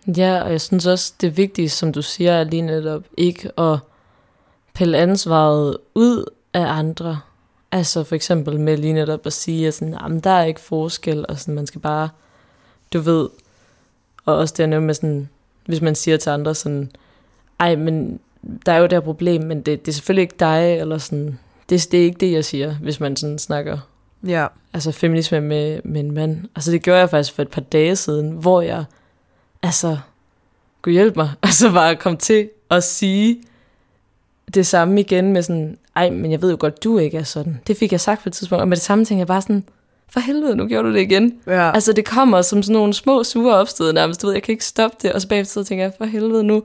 Ja, 0.07 0.43
og 0.43 0.51
jeg 0.51 0.61
synes 0.61 0.87
også, 0.87 1.15
det 1.21 1.37
vigtige, 1.37 1.69
som 1.69 1.93
du 1.93 2.03
siger, 2.03 2.33
er 2.33 2.45
lige 2.45 2.63
netop 2.63 3.03
ikke 3.17 3.61
at 3.61 3.79
pille 4.75 4.99
ansvaret 4.99 5.77
ud 5.95 6.25
af 6.55 6.65
andre. 6.67 7.21
Altså 7.73 8.05
for 8.05 8.15
eksempel 8.15 8.61
med 8.61 8.77
lige 8.77 8.93
netop 8.93 9.27
at 9.27 9.33
sige, 9.33 9.69
at 9.69 9.75
sådan, 9.75 10.21
der 10.21 10.31
er 10.31 10.45
ikke 10.45 10.61
forskel, 10.61 11.25
og 11.29 11.39
sådan, 11.39 11.55
man 11.55 11.67
skal 11.67 11.81
bare, 11.81 12.09
du 12.93 13.01
ved, 13.01 13.29
og 14.25 14.37
også 14.37 14.55
det 14.57 14.83
med 14.83 14.95
sådan, 14.95 15.29
hvis 15.67 15.81
man 15.81 15.95
siger 15.95 16.17
til 16.17 16.31
andre 16.31 16.55
sådan, 16.55 16.91
ej, 17.61 17.77
men 17.77 18.21
der 18.67 18.73
er 18.73 18.77
jo 18.77 18.83
det 18.85 18.93
her 18.93 19.01
problem, 19.01 19.43
men 19.43 19.63
det, 19.63 19.87
det 19.87 19.93
er 19.93 19.95
selvfølgelig 19.95 20.23
ikke 20.23 20.37
dig, 20.41 20.79
eller 20.79 20.99
sådan, 20.99 21.39
det, 21.69 21.89
det 21.91 22.01
er 22.01 22.05
ikke 22.05 22.19
det, 22.21 22.33
jeg 22.33 22.45
siger, 22.45 22.75
hvis 22.75 23.01
man 23.01 23.17
sådan 23.17 23.39
snakker. 23.39 23.79
Ja. 24.27 24.47
Altså 24.73 24.93
feminisme 24.93 25.41
med, 25.41 25.81
med 25.85 26.01
en 26.01 26.11
mand. 26.11 26.45
Altså 26.57 26.71
det 26.71 26.83
gjorde 26.83 27.01
jeg 27.01 27.11
faktisk 27.11 27.35
for 27.35 27.43
et 27.43 27.49
par 27.49 27.61
dage 27.61 27.97
siden, 27.97 28.31
hvor 28.31 28.61
jeg, 28.61 28.85
altså, 29.63 29.99
kunne 30.83 30.93
hjælpe 30.93 31.19
mig, 31.19 31.31
altså 31.43 31.73
bare 31.73 31.97
kom 31.97 32.17
til 32.17 32.51
at 32.71 32.85
sige 32.85 33.43
det 34.55 34.67
samme 34.67 35.01
igen 35.01 35.33
med 35.33 35.43
sådan, 35.43 35.79
ej, 35.97 36.11
men 36.11 36.31
jeg 36.31 36.43
ved 36.43 36.51
jo 36.51 36.57
godt, 36.61 36.85
du 36.85 36.99
ikke 36.99 37.19
er 37.19 37.23
sådan. 37.23 37.61
Det 37.67 37.77
fik 37.77 37.93
jeg 37.93 38.01
sagt 38.01 38.23
på 38.23 38.29
et 38.29 38.33
tidspunkt, 38.33 38.61
og 38.61 38.69
med 38.69 38.77
det 38.77 38.85
samme 38.85 39.05
tænkte 39.05 39.19
jeg 39.19 39.27
bare 39.27 39.43
sådan, 39.43 39.65
for 40.09 40.21
helvede, 40.21 40.57
nu 40.57 40.67
gjorde 40.67 40.89
du 40.89 40.95
det 40.95 41.01
igen. 41.01 41.35
Ja. 41.47 41.71
Altså 41.75 41.93
det 41.93 42.05
kommer 42.05 42.43
som 42.43 42.63
sådan 42.63 42.77
nogle 42.77 42.95
små 42.95 43.25
sure 43.25 43.55
opstød 43.55 43.93
nærmest, 43.93 44.23
du 44.23 44.27
ved, 44.27 44.35
jeg 44.35 44.43
kan 44.43 44.53
ikke 44.53 44.65
stoppe 44.65 44.97
det, 45.03 45.13
og 45.13 45.21
så 45.21 45.29
bagefter 45.29 45.63
tænker 45.63 45.85
jeg, 45.85 45.93
for 45.99 46.05
helvede, 46.05 46.45
nu, 46.45 46.63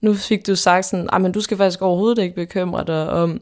nu 0.00 0.14
fik 0.14 0.46
du 0.46 0.56
sagt 0.56 0.86
sådan, 0.86 1.08
ej, 1.12 1.18
men 1.18 1.32
du 1.32 1.40
skal 1.40 1.56
faktisk 1.56 1.82
overhovedet 1.82 2.22
ikke 2.22 2.34
bekymre 2.34 2.84
dig 2.86 3.10
om 3.10 3.40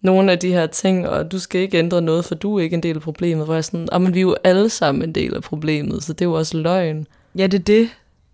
nogle 0.00 0.32
af 0.32 0.38
de 0.38 0.52
her 0.52 0.66
ting, 0.66 1.08
og 1.08 1.32
du 1.32 1.38
skal 1.38 1.60
ikke 1.60 1.78
ændre 1.78 2.02
noget, 2.02 2.24
for 2.24 2.34
du 2.34 2.58
er 2.58 2.62
ikke 2.62 2.74
en 2.74 2.82
del 2.82 2.96
af 2.96 3.02
problemet, 3.02 3.44
hvor 3.44 3.54
jeg 3.54 3.64
sådan, 3.64 3.88
men 4.02 4.14
vi 4.14 4.18
er 4.18 4.22
jo 4.22 4.36
alle 4.44 4.68
sammen 4.68 5.02
en 5.02 5.14
del 5.14 5.34
af 5.34 5.42
problemet, 5.42 6.04
så 6.04 6.12
det 6.12 6.20
er 6.20 6.28
jo 6.28 6.32
også 6.32 6.56
løgn. 6.56 7.06
Ja, 7.38 7.46
det 7.46 7.58
er 7.58 7.64
det. 7.64 7.88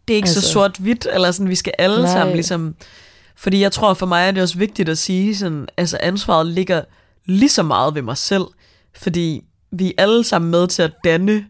Det 0.09 0.15
er 0.15 0.17
ikke 0.17 0.27
altså, 0.27 0.41
så 0.41 0.49
sort-hvidt, 0.49 1.07
eller 1.13 1.31
sådan, 1.31 1.49
vi 1.49 1.55
skal 1.55 1.73
alle 1.79 2.03
nej. 2.03 2.13
sammen 2.13 2.35
ligesom... 2.35 2.75
Fordi 3.41 3.61
jeg 3.61 3.73
tror, 3.73 3.95
for 3.95 4.07
mig 4.07 4.27
er 4.27 4.31
det 4.31 4.43
også 4.43 4.59
vigtigt 4.59 4.89
at 4.89 4.99
sige, 4.99 5.37
sådan, 5.37 5.69
altså 5.77 5.99
ansvaret 6.01 6.47
ligger 6.47 6.83
lige 7.25 7.49
så 7.49 7.63
meget 7.63 7.95
ved 7.95 8.03
mig 8.03 8.17
selv, 8.17 8.45
fordi 8.95 9.45
vi 9.71 9.89
er 9.89 10.03
alle 10.03 10.25
sammen 10.25 10.51
med 10.51 10.67
til 10.67 10.83
at 10.83 10.93
danne 11.05 11.47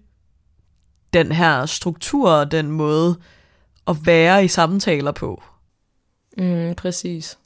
den 1.12 1.32
her 1.32 1.66
struktur 1.66 2.30
og 2.30 2.50
den 2.50 2.70
måde 2.70 3.16
at 3.86 3.96
være 4.04 4.44
i 4.44 4.48
samtaler 4.48 5.12
på. 5.12 5.42
Mm, 6.36 6.74
præcis. 6.74 7.38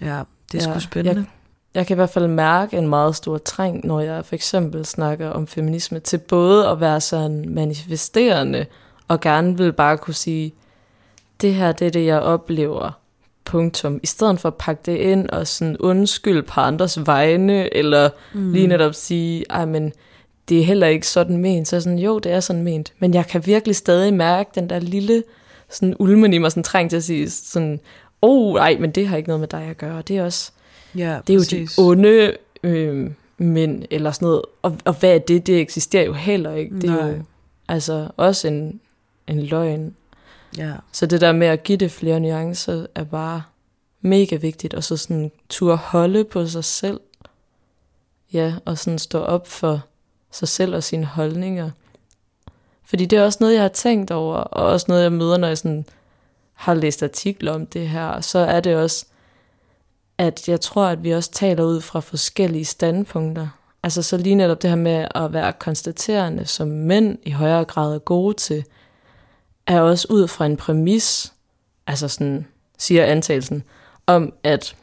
Ja, 0.00 0.22
det 0.52 0.62
er 0.62 0.68
ja, 0.68 0.72
sgu 0.72 0.80
spændende. 0.80 1.20
Jeg, 1.20 1.30
jeg 1.74 1.86
kan 1.86 1.94
i 1.94 1.98
hvert 1.98 2.10
fald 2.10 2.28
mærke 2.28 2.78
en 2.78 2.88
meget 2.88 3.16
stor 3.16 3.38
træng, 3.38 3.86
når 3.86 4.00
jeg 4.00 4.24
for 4.24 4.34
eksempel 4.34 4.86
snakker 4.86 5.28
om 5.28 5.46
feminisme, 5.46 6.00
til 6.00 6.18
både 6.18 6.68
at 6.68 6.80
være 6.80 7.00
sådan 7.00 7.54
manifesterende, 7.54 8.66
og 9.08 9.20
gerne 9.20 9.56
vil 9.56 9.72
bare 9.72 9.98
kunne 9.98 10.14
sige, 10.14 10.54
det 11.40 11.54
her 11.54 11.72
det 11.72 11.86
er 11.86 11.90
det, 11.90 12.06
jeg 12.06 12.20
oplever, 12.20 12.90
punktum. 13.44 14.00
I 14.02 14.06
stedet 14.06 14.40
for 14.40 14.48
at 14.48 14.54
pakke 14.54 14.82
det 14.86 14.96
ind 14.96 15.30
og 15.30 15.46
sådan 15.46 15.76
undskylde 15.80 16.42
på 16.42 16.60
andres 16.60 17.06
vegne, 17.06 17.74
eller 17.74 18.10
mm. 18.34 18.52
lige 18.52 18.66
netop 18.66 18.94
sige, 18.94 19.44
ej 19.50 19.64
men, 19.64 19.92
det 20.50 20.60
er 20.60 20.64
heller 20.64 20.86
ikke 20.86 21.06
sådan 21.06 21.36
ment. 21.36 21.68
Så 21.68 21.80
sådan, 21.80 21.98
jo, 21.98 22.18
det 22.18 22.32
er 22.32 22.40
sådan 22.40 22.62
ment. 22.62 22.92
Men 22.98 23.14
jeg 23.14 23.26
kan 23.26 23.46
virkelig 23.46 23.76
stadig 23.76 24.14
mærke 24.14 24.50
den 24.54 24.70
der 24.70 24.78
lille 24.78 25.22
sådan 25.68 25.94
ulmen 25.98 26.32
i 26.32 26.38
mig, 26.38 26.50
sådan 26.50 26.62
træng 26.62 26.90
til 26.90 26.96
at 26.96 27.04
sige 27.04 27.30
sådan, 27.30 27.80
oh, 28.22 28.54
nej, 28.54 28.76
men 28.80 28.90
det 28.90 29.08
har 29.08 29.16
ikke 29.16 29.28
noget 29.28 29.40
med 29.40 29.48
dig 29.48 29.62
at 29.62 29.78
gøre. 29.78 30.02
Det 30.02 30.16
er 30.16 30.24
også, 30.24 30.52
ja, 30.96 31.18
det 31.26 31.34
er 31.34 31.38
præcis. 31.38 31.78
jo 31.78 31.82
de 31.82 31.88
onde 31.88 32.32
øh, 32.62 33.10
mænd, 33.38 33.82
eller 33.90 34.10
sådan 34.10 34.26
noget. 34.26 34.42
Og, 34.62 34.76
og 34.84 34.92
hvad 34.92 35.14
er 35.14 35.18
det? 35.18 35.46
Det 35.46 35.60
eksisterer 35.60 36.04
jo 36.04 36.12
heller 36.12 36.54
ikke. 36.54 36.76
Det 36.76 36.90
er 36.90 36.96
nej. 36.96 37.10
jo 37.10 37.22
altså 37.68 38.08
også 38.16 38.48
en, 38.48 38.80
en 39.26 39.42
løgn. 39.42 39.94
Ja. 40.58 40.72
Så 40.92 41.06
det 41.06 41.20
der 41.20 41.32
med 41.32 41.46
at 41.46 41.62
give 41.62 41.78
det 41.78 41.90
flere 41.90 42.20
nuancer, 42.20 42.86
er 42.94 43.04
bare 43.04 43.42
mega 44.00 44.36
vigtigt. 44.36 44.74
Og 44.74 44.84
så 44.84 44.96
sådan 44.96 45.32
turde 45.48 45.76
holde 45.76 46.24
på 46.24 46.46
sig 46.46 46.64
selv. 46.64 47.00
Ja, 48.32 48.54
og 48.64 48.78
sådan 48.78 48.98
stå 48.98 49.18
op 49.18 49.48
for 49.48 49.80
sig 50.30 50.48
selv 50.48 50.74
og 50.74 50.82
sine 50.82 51.04
holdninger. 51.04 51.70
Fordi 52.84 53.06
det 53.06 53.18
er 53.18 53.24
også 53.24 53.38
noget, 53.40 53.54
jeg 53.54 53.62
har 53.62 53.68
tænkt 53.68 54.10
over, 54.10 54.36
og 54.36 54.66
også 54.66 54.86
noget, 54.88 55.02
jeg 55.02 55.12
møder, 55.12 55.36
når 55.36 55.48
jeg 55.48 55.58
sådan 55.58 55.84
har 56.52 56.74
læst 56.74 57.02
artikler 57.02 57.52
om 57.52 57.66
det 57.66 57.88
her. 57.88 58.20
Så 58.20 58.38
er 58.38 58.60
det 58.60 58.76
også, 58.76 59.06
at 60.18 60.48
jeg 60.48 60.60
tror, 60.60 60.86
at 60.86 61.04
vi 61.04 61.10
også 61.10 61.30
taler 61.30 61.64
ud 61.64 61.80
fra 61.80 62.00
forskellige 62.00 62.64
standpunkter. 62.64 63.48
Altså 63.82 64.02
så 64.02 64.16
lige 64.16 64.34
netop 64.34 64.62
det 64.62 64.70
her 64.70 64.76
med 64.76 65.06
at 65.14 65.32
være 65.32 65.52
konstaterende, 65.52 66.46
som 66.46 66.68
mænd 66.68 67.18
i 67.22 67.30
højere 67.30 67.64
grad 67.64 67.94
er 67.94 67.98
gode 67.98 68.34
til, 68.34 68.64
er 69.66 69.80
også 69.80 70.06
ud 70.10 70.28
fra 70.28 70.46
en 70.46 70.56
præmis, 70.56 71.32
altså 71.86 72.08
sådan 72.08 72.46
siger 72.78 73.04
antagelsen, 73.04 73.62
om 74.06 74.32
at, 74.44 74.76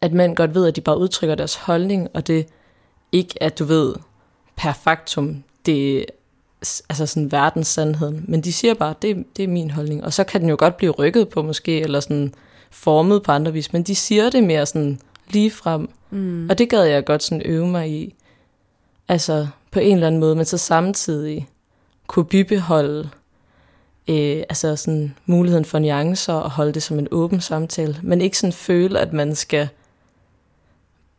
at 0.00 0.12
mænd 0.12 0.36
godt 0.36 0.54
ved, 0.54 0.66
at 0.66 0.76
de 0.76 0.80
bare 0.80 0.98
udtrykker 0.98 1.34
deres 1.34 1.54
holdning, 1.54 2.08
og 2.14 2.26
det 2.26 2.48
ikke 3.12 3.42
at 3.42 3.58
du 3.58 3.64
ved 3.64 3.94
per 4.56 4.72
faktum, 4.72 5.44
det 5.66 6.06
altså 6.88 7.06
sådan 7.06 7.32
verdens 7.32 7.68
sandheden, 7.68 8.24
men 8.28 8.40
de 8.40 8.52
siger 8.52 8.74
bare, 8.74 8.94
det, 9.02 9.24
det 9.36 9.42
er 9.42 9.48
min 9.48 9.70
holdning, 9.70 10.04
og 10.04 10.12
så 10.12 10.24
kan 10.24 10.40
den 10.40 10.48
jo 10.48 10.56
godt 10.58 10.76
blive 10.76 10.92
rykket 10.92 11.28
på 11.28 11.42
måske, 11.42 11.80
eller 11.80 12.00
sådan 12.00 12.34
formet 12.70 13.22
på 13.22 13.32
andre 13.32 13.52
vis, 13.52 13.72
men 13.72 13.82
de 13.82 13.94
siger 13.94 14.30
det 14.30 14.44
mere 14.44 14.66
sådan 14.66 15.00
lige 15.28 15.50
frem, 15.50 15.88
mm. 16.10 16.50
og 16.50 16.58
det 16.58 16.70
gad 16.70 16.84
jeg 16.84 17.04
godt 17.04 17.22
sådan 17.22 17.42
øve 17.44 17.66
mig 17.66 17.90
i, 17.90 18.14
altså 19.08 19.46
på 19.70 19.80
en 19.80 19.94
eller 19.94 20.06
anden 20.06 20.20
måde, 20.20 20.34
men 20.34 20.44
så 20.44 20.58
samtidig 20.58 21.48
kunne 22.06 22.24
bibeholde 22.24 23.10
øh, 24.08 24.42
altså 24.48 24.76
sådan 24.76 25.14
muligheden 25.26 25.64
for 25.64 25.78
nuancer 25.78 26.32
og 26.32 26.50
holde 26.50 26.72
det 26.72 26.82
som 26.82 26.98
en 26.98 27.08
åben 27.10 27.40
samtale, 27.40 27.96
men 28.02 28.20
ikke 28.20 28.38
sådan 28.38 28.52
føle, 28.52 29.00
at 29.00 29.12
man 29.12 29.34
skal 29.34 29.68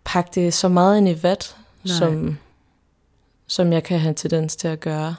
pakke 0.03 0.31
det 0.35 0.53
så 0.53 0.67
meget 0.67 0.97
ind 0.97 1.09
i 1.09 1.23
vat, 1.23 1.57
som, 1.85 2.37
som 3.47 3.73
jeg 3.73 3.83
kan 3.83 3.99
have 3.99 4.13
tendens 4.13 4.55
til 4.55 4.67
at 4.67 4.79
gøre. 4.79 5.15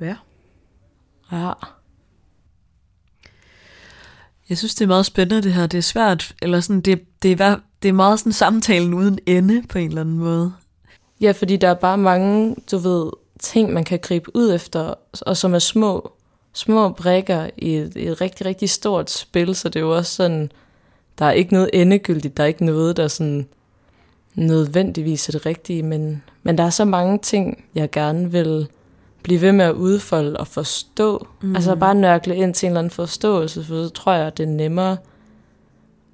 Ja. 0.00 0.16
Ja. 1.32 1.52
Jeg 4.48 4.58
synes, 4.58 4.74
det 4.74 4.84
er 4.84 4.88
meget 4.88 5.06
spændende 5.06 5.42
det 5.42 5.52
her. 5.52 5.66
Det 5.66 5.78
er 5.78 5.82
svært, 5.82 6.34
eller 6.42 6.60
sådan, 6.60 6.80
det, 6.80 7.22
det, 7.22 7.40
er, 7.40 7.56
det 7.82 7.88
er 7.88 7.92
meget 7.92 8.18
sådan 8.18 8.32
samtalen 8.32 8.94
uden 8.94 9.18
ende 9.26 9.62
på 9.68 9.78
en 9.78 9.88
eller 9.88 10.00
anden 10.00 10.18
måde. 10.18 10.52
Ja, 11.20 11.32
fordi 11.32 11.56
der 11.56 11.68
er 11.68 11.74
bare 11.74 11.98
mange, 11.98 12.56
du 12.70 12.78
ved, 12.78 13.10
ting, 13.38 13.72
man 13.72 13.84
kan 13.84 13.98
gribe 13.98 14.36
ud 14.36 14.54
efter, 14.54 14.94
og 15.20 15.36
som 15.36 15.54
er 15.54 15.58
små, 15.58 16.12
små 16.52 16.88
brækker 16.88 17.50
i 17.56 17.76
et, 17.76 17.96
i 17.96 18.06
et 18.06 18.20
rigtig, 18.20 18.46
rigtig 18.46 18.70
stort 18.70 19.10
spil, 19.10 19.54
så 19.54 19.68
det 19.68 19.76
er 19.76 19.84
jo 19.84 19.96
også 19.96 20.14
sådan, 20.14 20.50
der 21.18 21.24
er 21.24 21.30
ikke 21.30 21.52
noget 21.52 21.70
endegyldigt, 21.72 22.36
der 22.36 22.42
er 22.42 22.46
ikke 22.46 22.64
noget, 22.64 22.96
der 22.96 23.08
sådan 23.08 23.48
nødvendigvis 24.34 25.28
er 25.28 25.32
det 25.32 25.46
rigtige, 25.46 25.82
men, 25.82 26.22
men 26.42 26.58
der 26.58 26.64
er 26.64 26.70
så 26.70 26.84
mange 26.84 27.18
ting, 27.18 27.64
jeg 27.74 27.90
gerne 27.90 28.30
vil 28.30 28.68
blive 29.22 29.40
ved 29.40 29.52
med 29.52 29.64
at 29.64 29.74
udfolde 29.74 30.36
og 30.36 30.46
forstå. 30.46 31.26
Mm. 31.42 31.56
Altså 31.56 31.74
bare 31.74 31.94
nørkle 31.94 32.36
ind 32.36 32.54
til 32.54 32.66
en 32.66 32.70
eller 32.70 32.78
anden 32.78 32.90
forståelse, 32.90 33.64
for 33.64 33.84
så 33.84 33.90
tror 33.90 34.12
jeg, 34.12 34.26
at 34.26 34.38
det 34.38 34.42
er 34.42 34.50
nemmere 34.50 34.96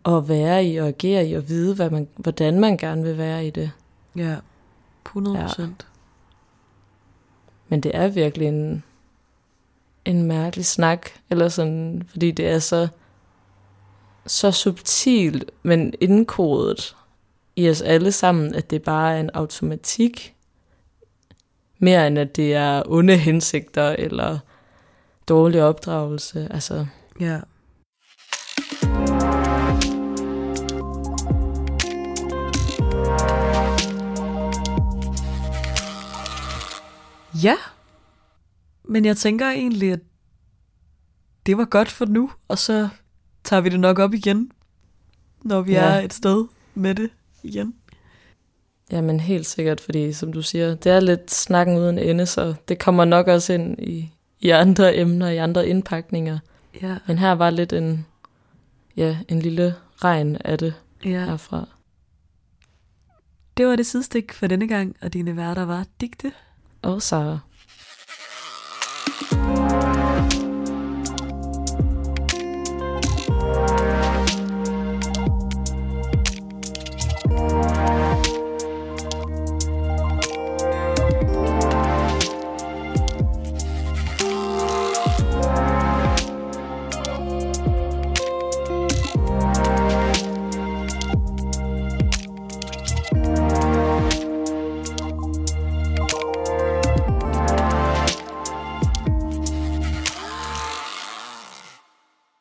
at 0.04 0.28
være 0.28 0.66
i 0.66 0.76
og 0.76 0.88
agere 0.88 1.26
i 1.26 1.32
og 1.32 1.48
vide, 1.48 1.74
hvad 1.74 1.90
man, 1.90 2.08
hvordan 2.16 2.60
man 2.60 2.76
gerne 2.76 3.02
vil 3.02 3.18
være 3.18 3.46
i 3.46 3.50
det. 3.50 3.70
Ja, 4.16 4.36
100 5.06 5.38
procent. 5.38 5.86
Ja. 5.88 5.93
Men 7.74 7.80
det 7.80 7.90
er 7.94 8.08
virkelig 8.08 8.48
en, 8.48 8.84
en 10.04 10.22
mærkelig 10.22 10.66
snak, 10.66 11.10
eller 11.30 11.48
sådan, 11.48 12.02
fordi 12.10 12.30
det 12.30 12.48
er 12.48 12.58
så, 12.58 12.88
så 14.26 14.50
subtilt, 14.50 15.50
men 15.62 15.94
indkodet 16.00 16.96
i 17.56 17.70
os 17.70 17.82
alle 17.82 18.12
sammen, 18.12 18.54
at 18.54 18.70
det 18.70 18.82
bare 18.82 19.16
er 19.16 19.20
en 19.20 19.30
automatik, 19.34 20.34
mere 21.78 22.06
end 22.06 22.18
at 22.18 22.36
det 22.36 22.54
er 22.54 22.82
onde 22.86 23.16
hensigter 23.16 23.88
eller 23.98 24.38
dårlig 25.28 25.62
opdragelse. 25.62 26.48
Altså. 26.50 26.86
Ja. 27.20 27.40
Ja, 37.44 37.56
men 38.84 39.04
jeg 39.04 39.16
tænker 39.16 39.50
egentlig, 39.50 39.92
at 39.92 40.00
det 41.46 41.58
var 41.58 41.64
godt 41.64 41.88
for 41.90 42.04
nu, 42.06 42.30
og 42.48 42.58
så 42.58 42.88
tager 43.44 43.60
vi 43.60 43.68
det 43.68 43.80
nok 43.80 43.98
op 43.98 44.14
igen, 44.14 44.50
når 45.42 45.60
vi 45.60 45.72
Ja. 45.72 45.80
er 45.84 46.00
et 46.00 46.12
sted 46.12 46.46
med 46.74 46.94
det 46.94 47.10
igen. 47.42 47.74
Jamen 48.90 49.20
helt 49.20 49.46
sikkert, 49.46 49.80
fordi 49.80 50.12
som 50.12 50.32
du 50.32 50.42
siger, 50.42 50.74
det 50.74 50.92
er 50.92 51.00
lidt 51.00 51.30
snakken 51.30 51.76
uden 51.78 51.98
ende, 51.98 52.26
så 52.26 52.54
det 52.68 52.78
kommer 52.78 53.04
nok 53.04 53.26
også 53.28 53.52
ind 53.52 53.78
i, 53.82 54.12
i 54.40 54.50
andre 54.50 54.96
emner, 54.96 55.28
i 55.28 55.36
andre 55.36 55.68
indpakninger. 55.68 56.38
Ja, 56.82 56.96
Men 57.06 57.18
her 57.18 57.32
var 57.32 57.50
lidt 57.50 57.72
en, 57.72 58.06
ja, 58.96 59.18
en 59.28 59.38
lille 59.40 59.74
regn 59.96 60.36
af 60.44 60.58
det 60.58 60.74
ja. 61.04 61.24
herfra. 61.24 61.68
Det 63.56 63.66
var 63.66 63.76
det 63.76 63.86
sidestik 63.86 64.32
for 64.32 64.46
denne 64.46 64.68
gang, 64.68 64.96
og 65.00 65.12
dine 65.12 65.36
værter 65.36 65.64
var 65.64 65.86
Digte. 66.00 66.32
Og 66.84 67.02
Sara. 67.02 67.38